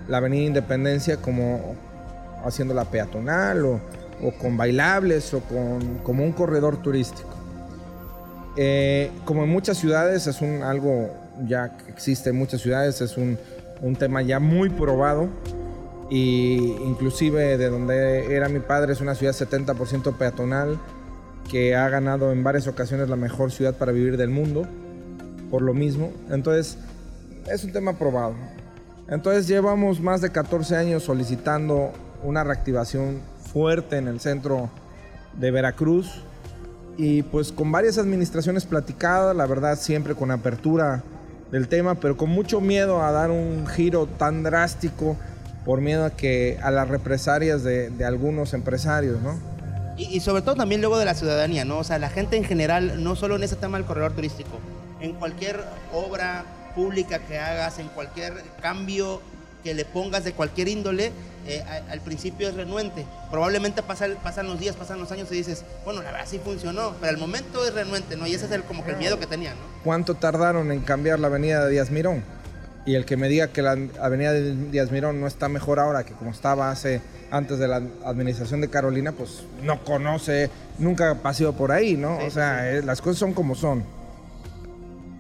[0.07, 1.75] la Avenida Independencia como
[2.43, 3.79] haciéndola peatonal o,
[4.39, 7.29] con bailables o con, como un corredor turístico.
[8.57, 11.09] Eh, como en muchas ciudades, es un, algo
[11.47, 13.37] ya que existe en muchas ciudades, es un,
[13.81, 15.29] un tema ya muy probado
[16.11, 20.77] y inclusive de donde era mi padre es una ciudad 70% peatonal
[21.49, 24.67] que ha ganado en varias ocasiones la mejor ciudad para vivir del mundo
[25.49, 26.11] por lo mismo.
[26.29, 26.77] Entonces,
[27.49, 28.35] es un tema probado.
[29.07, 31.93] Entonces, llevamos más de 14 años solicitando
[32.23, 33.21] una reactivación
[33.53, 34.69] fuerte en el centro
[35.39, 36.23] de Veracruz
[36.97, 41.03] y pues con varias administraciones platicadas, la verdad siempre con apertura
[41.53, 45.15] del tema, pero con mucho miedo a dar un giro tan drástico
[45.65, 49.39] por miedo a que a las represalias de, de algunos empresarios, ¿no?
[49.97, 51.79] Y, y, sobre todo también luego de la ciudadanía, ¿no?
[51.79, 54.59] O sea, la gente en general, no solo en ese tema del corredor turístico,
[55.01, 55.59] en cualquier
[55.93, 56.45] obra
[56.75, 59.21] pública que hagas, en cualquier cambio
[59.63, 61.11] que le pongas de cualquier índole,
[61.47, 63.05] eh, al principio es renuente.
[63.29, 66.95] Probablemente pasan, pasan los días, pasan los años y dices, bueno, la verdad sí funcionó,
[66.99, 68.27] pero al momento es renuente, ¿no?
[68.27, 69.83] Y ese es el, como que el miedo que tenían, ¿no?
[69.83, 72.23] ¿Cuánto tardaron en cambiar la avenida de Díaz Mirón?
[72.85, 76.03] Y el que me diga que la avenida de Díaz Mirón no está mejor ahora
[76.03, 81.15] que como estaba hace antes de la administración de Carolina, pues no conoce, nunca ha
[81.15, 82.17] pasado por ahí, ¿no?
[82.17, 83.83] o sea, eh, las cosas son como son.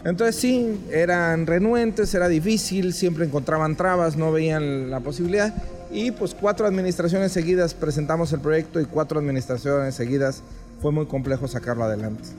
[0.03, 5.53] Entonces sí, eran renuentes, era difícil, siempre encontraban trabas, no veían la posibilidad.
[5.91, 10.41] Y pues cuatro administraciones seguidas presentamos el proyecto y cuatro administraciones seguidas
[10.81, 12.29] fue muy complejo sacarlo adelante.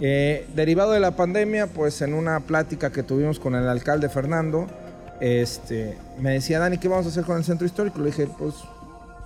[0.00, 4.66] Eh, derivado de la pandemia, pues en una plática que tuvimos con el alcalde Fernando,
[5.20, 7.98] este, me decía, Dani, ¿qué vamos a hacer con el centro histórico?
[7.98, 8.54] Le dije, pues,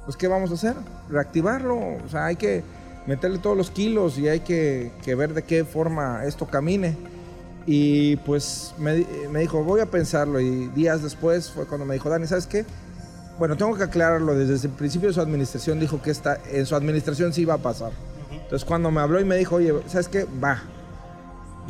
[0.04, 0.74] pues ¿qué vamos a hacer?
[1.08, 2.64] Reactivarlo, o sea, hay que
[3.06, 6.96] meterle todos los kilos y hay que, ver de qué forma esto camine.
[7.66, 9.06] Y pues me,
[9.38, 10.40] dijo, voy a pensarlo.
[10.40, 12.66] Y días después fue cuando me dijo, Dani, ¿sabes qué?
[13.38, 14.34] Bueno, tengo que aclararlo.
[14.34, 17.58] Desde el principio de su administración dijo que esta, en su administración sí iba a
[17.58, 17.92] pasar.
[18.54, 20.28] Entonces cuando me habló y me dijo, oye, ¿sabes qué?
[20.40, 20.62] Va.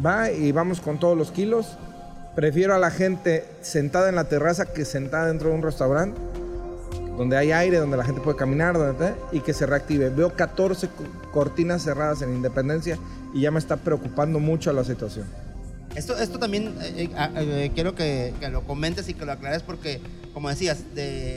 [0.04, 1.78] Va y vamos con todos los kilos.
[2.36, 6.20] Prefiero a la gente sentada en la terraza que sentada dentro de un restaurante
[7.16, 10.10] donde hay aire, donde la gente puede caminar, donde, y que se reactive.
[10.10, 10.90] Veo 14
[11.32, 12.98] cortinas cerradas en Independencia
[13.32, 15.24] y ya me está preocupando mucho la situación.
[15.94, 20.02] Esto, esto también eh, eh, eh, quiero que, lo comentes y que lo aclares porque,
[20.34, 20.80] como decías,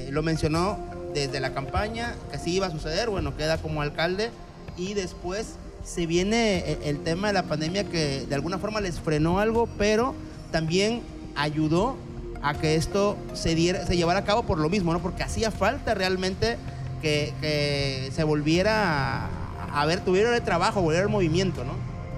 [0.10, 0.78] lo mencionó
[1.14, 4.30] desde la campaña, que sí iba a suceder, bueno, queda como alcalde
[4.78, 9.40] y después se viene el tema de la pandemia que de alguna forma les frenó
[9.40, 10.14] algo, pero
[10.52, 11.02] también
[11.36, 11.96] ayudó
[12.42, 15.02] a que esto se, diera, se llevara a cabo por lo mismo, ¿no?
[15.02, 16.58] Porque hacía falta realmente
[17.02, 21.74] que, se volviera a, a ver, tuviera el trabajo, volviera el movimiento, ¿no?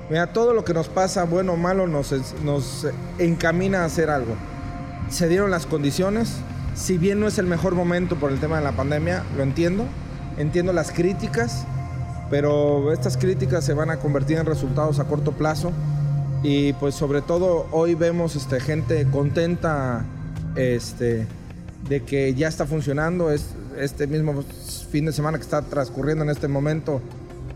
[0.09, 2.11] Mira, todo lo que nos pasa, bueno o malo, nos,
[2.43, 2.87] nos
[3.19, 4.35] encamina a hacer algo.
[5.09, 6.37] Se dieron las condiciones,
[6.73, 9.85] si bien no es el mejor momento por el tema de la pandemia, lo entiendo,
[10.37, 11.65] entiendo las críticas,
[12.29, 15.71] pero estas críticas se van a convertir en resultados a corto plazo.
[16.41, 20.05] Y pues sobre todo hoy vemos este, gente contenta
[20.55, 21.27] este,
[21.87, 24.43] de que ya está funcionando, es, este mismo
[24.89, 27.01] fin de semana que está transcurriendo en este momento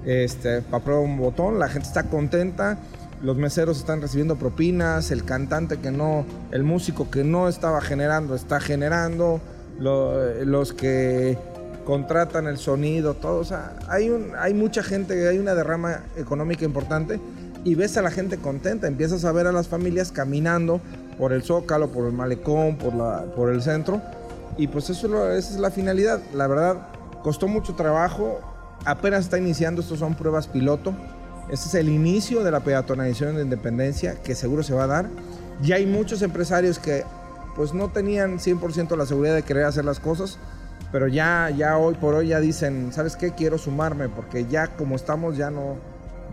[0.05, 2.77] este, para un botón, la gente está contenta,
[3.21, 8.35] los meseros están recibiendo propinas, el cantante que no, el músico que no estaba generando
[8.35, 9.39] está generando,
[9.79, 11.37] los que
[11.85, 17.19] contratan el sonido, todo, o sea, hay, hay mucha gente, hay una derrama económica importante
[17.63, 20.81] y ves a la gente contenta, empiezas a ver a las familias caminando
[21.17, 24.01] por el zócalo, por el malecón, por, la, por el centro
[24.57, 26.87] y pues eso, esa es la finalidad, la verdad
[27.23, 28.39] costó mucho trabajo,
[28.85, 30.93] apenas está iniciando, estos son pruebas piloto.
[31.49, 35.09] Este es el inicio de la peatonalización de Independencia que seguro se va a dar.
[35.61, 37.03] Ya hay muchos empresarios que
[37.55, 40.37] pues no tenían 100% la seguridad de querer hacer las cosas,
[40.93, 43.31] pero ya, ya hoy por hoy ya dicen, ¿sabes qué?
[43.31, 45.77] Quiero sumarme porque ya como estamos ya no,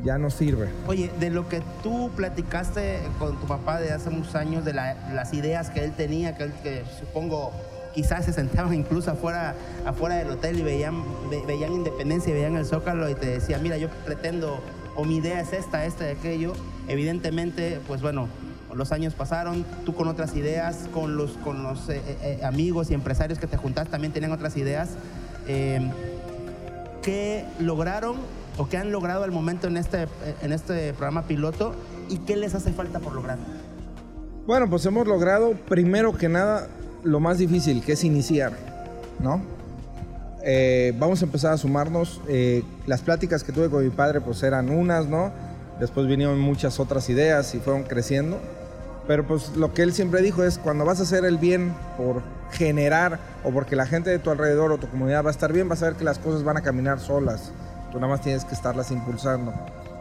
[0.04, 0.68] ya no sirve.
[0.86, 5.32] Oye, de lo que tú platicaste con tu papá de hace muchos años, de las
[5.32, 7.52] ideas que él tenía, que, él, que supongo
[7.94, 9.54] quizás se sentaban incluso afuera,
[9.86, 11.02] afuera del hotel y veían,
[11.46, 14.60] veían Independencia y veían el Zócalo y te decían, mira, yo pretendo,
[14.94, 16.52] o mi idea es esta, esta y aquello.
[16.86, 18.28] Evidentemente, pues bueno,
[18.74, 22.90] los años pasaron, tú con otras ideas, con los, con los eh, eh, eh, amigos
[22.90, 24.90] y empresarios que te juntaste también tenían otras ideas.
[25.46, 25.90] Em,
[27.02, 28.16] ¿Qué lograron
[28.58, 30.06] o qué han logrado al momento en este,
[30.42, 31.74] en este programa piloto
[32.08, 33.38] y qué les hace falta por lograr?
[34.46, 36.68] Bueno, pues hemos logrado, primero que nada,
[37.02, 38.52] lo más difícil, que es iniciar,
[39.18, 39.40] ¿no?
[40.42, 42.20] Eh, vamos a empezar a sumarnos.
[42.28, 45.32] Eh, las pláticas que tuve con mi padre, pues eran unas, ¿no?
[45.78, 48.38] Después vinieron muchas otras ideas y fueron creciendo.
[49.10, 52.22] Pero pues lo que él siempre dijo es, cuando vas a hacer el bien por
[52.52, 55.68] generar o porque la gente de tu alrededor o tu comunidad va a estar bien,
[55.68, 57.50] vas a ver que las cosas van a caminar solas.
[57.90, 59.52] Tú nada más tienes que estarlas impulsando.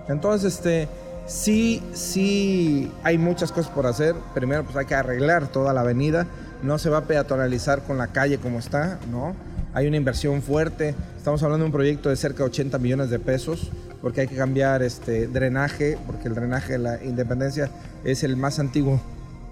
[0.09, 0.87] Entonces, este,
[1.25, 4.13] sí, sí hay muchas cosas por hacer.
[4.35, 6.27] Primero, pues hay que arreglar toda la avenida.
[6.61, 9.33] No se va a peatonalizar con la calle como está, ¿no?
[9.73, 10.93] Hay una inversión fuerte.
[11.17, 13.71] Estamos hablando de un proyecto de cerca de 80 millones de pesos
[14.01, 17.69] porque hay que cambiar este drenaje, porque el drenaje de la Independencia
[18.03, 19.01] es el más antiguo,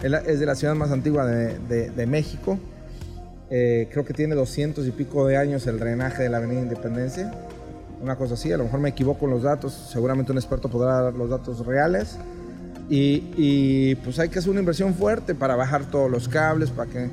[0.01, 2.57] es de la ciudad más antigua de, México.
[3.49, 7.31] Eh, creo que tiene 200 y pico de años el drenaje de la Avenida Independencia.
[8.01, 11.01] Una cosa así, a lo mejor me equivoco en los datos, seguramente un experto podrá
[11.01, 12.17] dar los datos reales.
[12.89, 16.89] Y, y pues hay que hacer una inversión fuerte para bajar todos los cables, para
[16.89, 17.09] que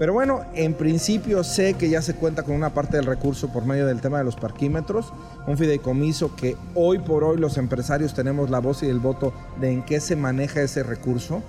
[0.00, 3.66] pero bueno, en principio sé que ya se cuenta con una parte del recurso por
[3.66, 5.12] medio del tema de los parquímetros,
[5.46, 9.70] un fideicomiso que hoy por hoy los empresarios tenemos la voz y el voto de
[9.70, 11.42] en qué se maneja ese recurso.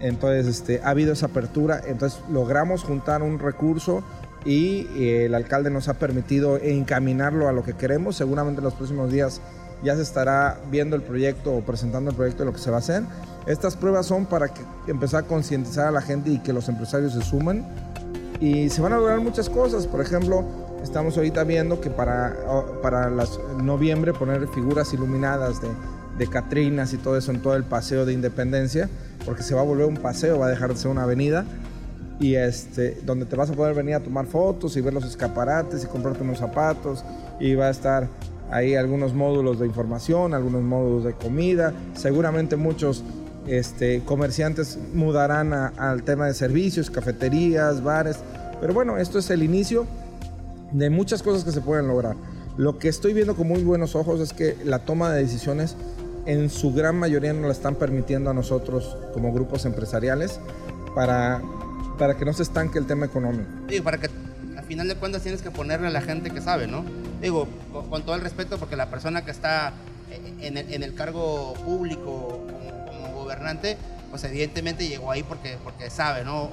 [0.00, 4.02] Entonces, este, ha habido esa apertura, entonces logramos juntar un recurso
[4.44, 8.16] y eh, el alcalde nos ha permitido encaminarlo a lo que queremos.
[8.16, 9.40] Seguramente en los próximos días
[9.84, 12.78] ya se estará viendo el proyecto o presentando el proyecto de lo que se va
[12.78, 13.04] a hacer.
[13.46, 17.12] Estas pruebas son para que empezar a concientizar a la gente y que los empresarios
[17.12, 17.64] se sumen.
[18.40, 19.86] Y se van a lograr muchas cosas.
[19.86, 20.44] Por ejemplo,
[20.82, 22.36] estamos ahorita viendo que para,
[22.82, 25.68] para las, noviembre poner figuras iluminadas de,
[26.18, 28.88] de Catrinas y todo eso en todo el paseo de Independencia,
[29.24, 31.44] porque se va a volver un paseo, va a dejar de ser una avenida.
[32.18, 35.84] Y este, donde te vas a poder venir a tomar fotos y ver los escaparates
[35.84, 37.04] y comprarte unos zapatos.
[37.38, 38.08] Y va a estar
[38.50, 43.04] ahí algunos módulos de información, algunos módulos de comida, seguramente muchos
[43.46, 48.18] este, comerciantes mudarán al tema de servicios, cafeterías, bares.
[48.60, 49.86] Pero bueno, esto es el inicio
[50.72, 52.16] de muchas cosas que se pueden lograr.
[52.56, 55.76] Lo que estoy viendo con muy buenos ojos es que la toma de decisiones
[56.24, 60.40] en su gran mayoría nos la están permitiendo a nosotros como grupos empresariales
[60.94, 61.40] para,
[61.98, 63.48] para que no se estanque el tema económico.
[63.68, 64.08] Sí, para que
[64.56, 66.84] al final de cuentas tienes que ponerle a la gente que sabe, ¿no?
[67.20, 67.46] Digo,
[67.90, 69.72] con, todo el respeto, porque la persona que está
[70.40, 72.40] el, en el cargo público
[73.36, 73.76] gobernante,
[74.10, 76.50] pues evidentemente llegó ahí porque, porque sabe, ¿no?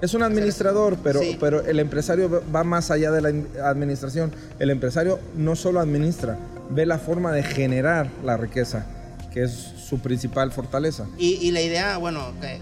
[0.00, 4.32] es un administrador, pero, pero el empresario va más allá de la administración.
[4.58, 6.38] El empresario no solo administra,
[6.70, 8.86] ve la forma de generar la riqueza,
[9.30, 11.06] que es su principal fortaleza.
[11.18, 12.60] Y, la idea, bueno, que,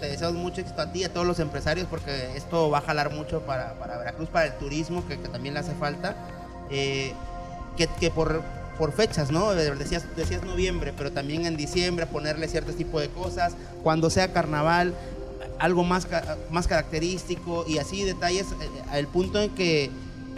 [0.00, 2.82] te deseamos mucho éxito a ti y a todos los empresarios, porque esto va a
[2.82, 6.14] jalar mucho para, para Veracruz, para el turismo, que, también le hace falta.
[6.70, 7.12] Eh,
[7.76, 8.42] que, que por,
[8.78, 9.54] por fechas, ¿no?
[9.54, 14.94] Decías, decías noviembre, pero también en diciembre ponerle cierto tipo de cosas, cuando sea carnaval,
[15.58, 16.06] algo más,
[16.50, 19.90] más característico y así detalles, eh, al punto en que,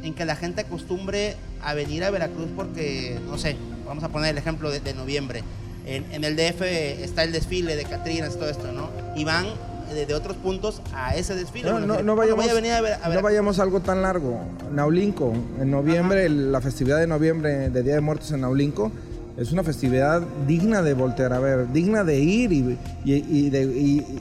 [0.03, 4.31] en que la gente acostumbre a venir a Veracruz porque, no sé, vamos a poner
[4.31, 5.43] el ejemplo de, noviembre.
[5.87, 8.89] En, en, el DF está el desfile de Catrinas, todo esto, ¿no?
[9.15, 9.47] Y van
[9.95, 11.71] de, otros puntos a ese desfile.
[11.71, 14.41] No, no, vayamos, a no vayamos algo tan largo.
[14.73, 18.91] Naulinco, en noviembre, la festividad de noviembre de Día de Muertos en Naulinco,
[19.37, 23.65] es una festividad digna de voltear a ver, digna de ir y, y, de,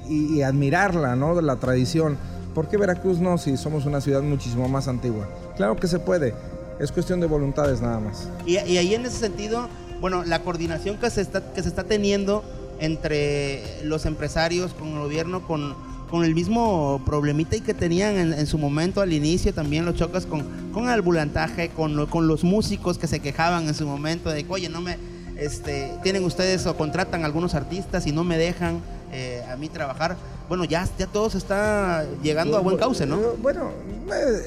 [0.07, 1.36] y, admirarla, ¿no?
[1.36, 2.17] De la tradición.
[2.55, 5.28] ¿Por qué Veracruz no si somos una ciudad muchísimo más antigua?
[5.57, 6.34] Claro que se puede,
[6.80, 8.30] es cuestión de voluntades nada más.
[8.45, 9.67] Y, ahí en ese sentido,
[9.99, 12.43] bueno, la coordinación que se está, que se está teniendo
[12.80, 15.76] entre los empresarios con el gobierno, con,
[16.10, 20.26] con el mismo problemita y que tenían en, su momento al inicio también los chocas
[20.26, 24.46] con, con el ambulantaje, con, con los músicos que se quejaban en su momento de,
[24.50, 24.98] oye, no me,
[25.38, 30.18] este, tienen ustedes o contratan algunos artistas y no me dejan eh, a mí trabajar.
[30.48, 33.20] Bueno, ya, ya todo se está llegando a buen cauce, ¿no?
[33.42, 33.72] Bueno,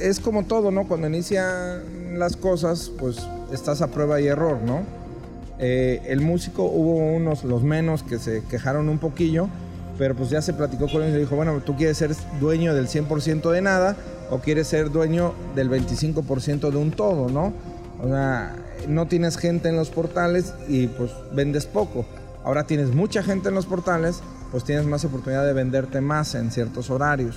[0.01, 0.87] es como todo, ¿no?
[0.89, 3.19] Cuando inician las cosas, pues
[3.53, 5.02] estás a prueba y error, ¿no?
[5.65, 9.49] Eh, el músico hubo unos, los menos, que se quejaron un poquillo,
[9.97, 12.11] pero pues ya se platicó con ellos y dijo, bueno, tú quieres ser
[12.41, 13.97] dueño del 100% de nada
[14.29, 17.53] o quieres ser dueño del 25% de un todo, ¿no?
[18.03, 18.57] O sea,
[18.89, 22.07] no tienes gente en los portales y pues vendes poco.
[22.43, 26.51] Ahora tienes mucha gente en los portales, pues tienes más oportunidad de venderte más en
[26.51, 27.37] ciertos horarios.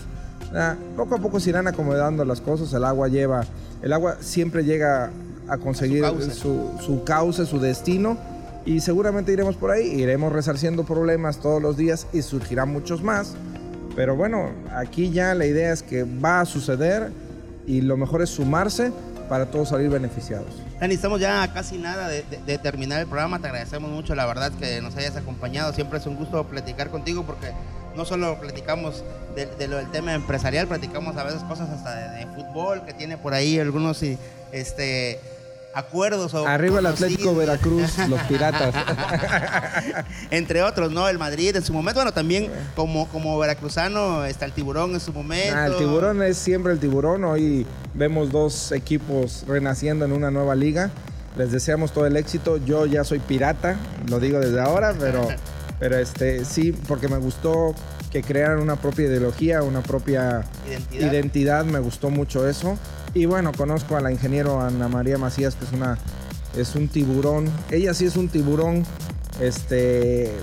[0.97, 3.43] poco a poco se irán acomodando las cosas, el agua lleva,
[3.83, 5.11] el agua siempre llega
[5.47, 8.17] a conseguir su, su, cauce, su destino.
[8.65, 13.35] Y seguramente iremos por ahí, iremos resarciendo problemas todos los días y surgirán muchos más.
[13.95, 17.11] Pero bueno, aquí ya la idea es que va a suceder
[17.65, 18.91] y lo mejor es sumarse
[19.29, 20.47] para todos salir beneficiados.
[20.79, 23.39] Dani, estamos ya casi nada de, terminar el programa.
[23.39, 25.73] Te agradecemos mucho, la verdad, que nos hayas acompañado.
[25.73, 27.51] Siempre es un gusto platicar contigo porque
[27.95, 29.03] no solo platicamos
[29.35, 33.33] de, lo del tema empresarial, platicamos a veces cosas hasta de, fútbol, que tiene por
[33.33, 34.03] ahí algunos
[34.51, 35.19] este,
[35.75, 36.33] acuerdos.
[36.33, 38.73] O Arriba el Atlético Veracruz, los piratas.
[40.31, 41.07] Entre otros, ¿no?
[41.07, 41.99] El Madrid en su momento.
[41.99, 45.55] Bueno, también como, como veracruzano está el tiburón en su momento.
[45.55, 47.23] Ah, el tiburón es siempre el tiburón.
[47.25, 50.89] Hoy vemos dos equipos renaciendo en una nueva liga.
[51.37, 52.57] Les deseamos todo el éxito.
[52.57, 53.75] Yo ya soy pirata,
[54.09, 55.27] lo digo desde ahora, pero,
[55.79, 57.75] pero este, sí, porque me gustó
[58.11, 61.11] que crearan una propia ideología, una propia identidad.
[61.11, 61.65] identidad.
[61.65, 62.77] Me gustó mucho eso.
[63.15, 65.97] Y bueno, conozco a la ingeniero Ana María Macías, que es una
[66.57, 67.49] es un tiburón.
[67.71, 68.85] Ella sí es un tiburón.
[69.39, 70.33] Este,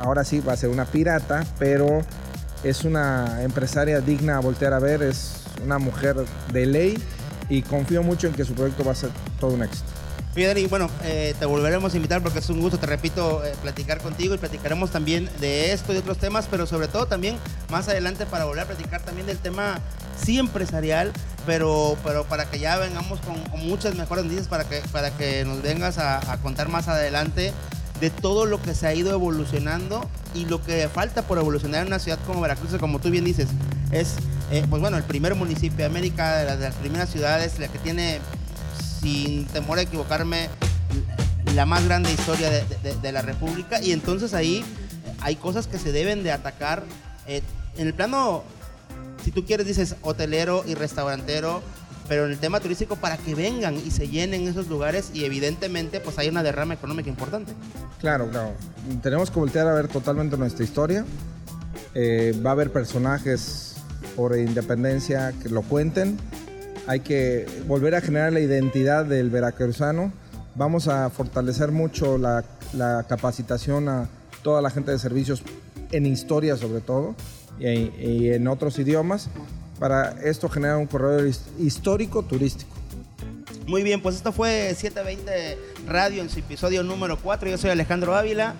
[0.00, 2.00] ahora sí va a ser una pirata, pero
[2.62, 5.02] es una empresaria digna a voltear a ver.
[5.02, 6.16] Es una mujer
[6.50, 6.98] de ley
[7.50, 9.84] y confío mucho en que su proyecto va a ser todo un éxito.
[10.34, 14.00] Bien, bueno, eh, te volveremos a invitar porque es un gusto, te repito, eh, platicar
[14.00, 17.36] contigo y platicaremos también de esto y otros temas, pero sobre todo también
[17.70, 19.78] más adelante para volver a platicar también del tema
[20.20, 21.12] sí empresarial,
[21.46, 25.62] pero, pero para que ya vengamos con, muchas mejores noticias, para que, para que nos
[25.62, 27.52] vengas a, contar más adelante
[28.00, 31.88] de todo lo que se ha ido evolucionando y lo que falta por evolucionar en
[31.88, 33.48] una ciudad como Veracruz, como tú bien dices,
[33.92, 34.16] es,
[34.50, 38.20] eh, pues bueno, el primer municipio de América, de las, primeras ciudades, la que tiene,
[39.00, 40.48] sin temor a equivocarme,
[41.54, 43.80] la más grande historia de, la República.
[43.80, 44.64] Y entonces ahí
[45.20, 46.82] hay cosas que se deben de atacar
[47.26, 47.42] eh,
[47.76, 48.42] en el plano
[49.24, 51.62] si tú quieres, dices hotelero y restaurantero,
[52.08, 56.00] pero en el tema turístico para que vengan y se llenen esos lugares y evidentemente
[56.00, 57.52] pues hay una derrama económica importante.
[58.00, 58.52] Claro, claro.
[59.02, 61.04] Tenemos que voltear a ver totalmente nuestra historia.
[61.94, 63.76] Eh, va a haber personajes
[64.14, 66.18] por independencia que lo cuenten.
[66.86, 70.12] Hay que volver a generar la identidad del veracruzano.
[70.54, 72.44] Vamos a fortalecer mucho la,
[72.74, 74.08] la capacitación a
[74.42, 75.42] toda la gente de servicios
[75.92, 77.14] en historia sobre todo
[77.58, 79.28] y, en otros idiomas
[79.78, 81.28] para esto generar un corredor
[81.58, 82.70] histórico turístico.
[83.66, 87.48] Muy bien, pues esto fue 720 Radio en su episodio número 4.
[87.48, 88.54] Yo soy Alejandro Ávila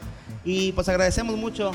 [0.45, 1.73] y pues agradecemos mucho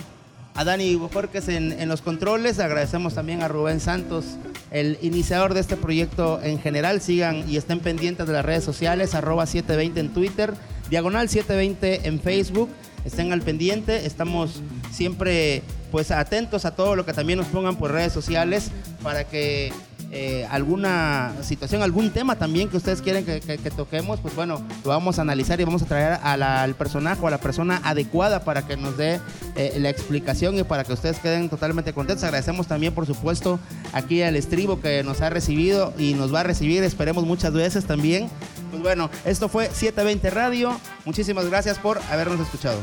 [0.56, 4.26] a Dani Bojorques en, en los controles, agradecemos también a Rubén Santos,
[4.72, 7.02] el iniciador de este proyecto en general.
[7.02, 10.54] Sigan y estén pendientes de las redes sociales, arroba 720 en Twitter,
[10.90, 12.70] diagonal 720 en Facebook.
[13.06, 14.62] Estén al pendiente, estamos
[14.92, 18.72] siempre pues atentos a todo lo que también nos pongan por redes sociales
[19.02, 19.72] para que
[20.12, 23.40] eh, alguna situación, algún tema también que ustedes quieren que,
[23.76, 27.32] toquemos, pues bueno, lo vamos a analizar y vamos a traer al personaje o a
[27.32, 29.20] la persona adecuada para que nos dé
[29.56, 32.24] eh, la explicación y para que ustedes queden totalmente contentos.
[32.24, 33.60] Agradecemos también, por supuesto,
[33.94, 37.86] aquí al estribo que nos ha recibido y nos va a recibir, esperemos muchas veces
[37.86, 38.30] también.
[38.72, 40.80] Pues bueno, esto fue 720 Radio.
[41.06, 42.80] Muchísimas gracias por habernos escuchado.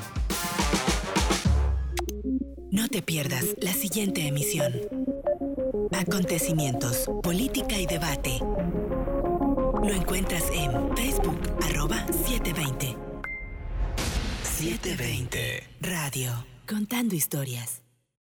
[2.70, 4.74] No te pierdas la siguiente emisión.
[5.92, 8.38] Acontecimientos, política y debate.
[8.40, 12.96] Lo encuentras en Facebook, arroba 720.
[14.42, 17.85] 720 Radio, contando historias.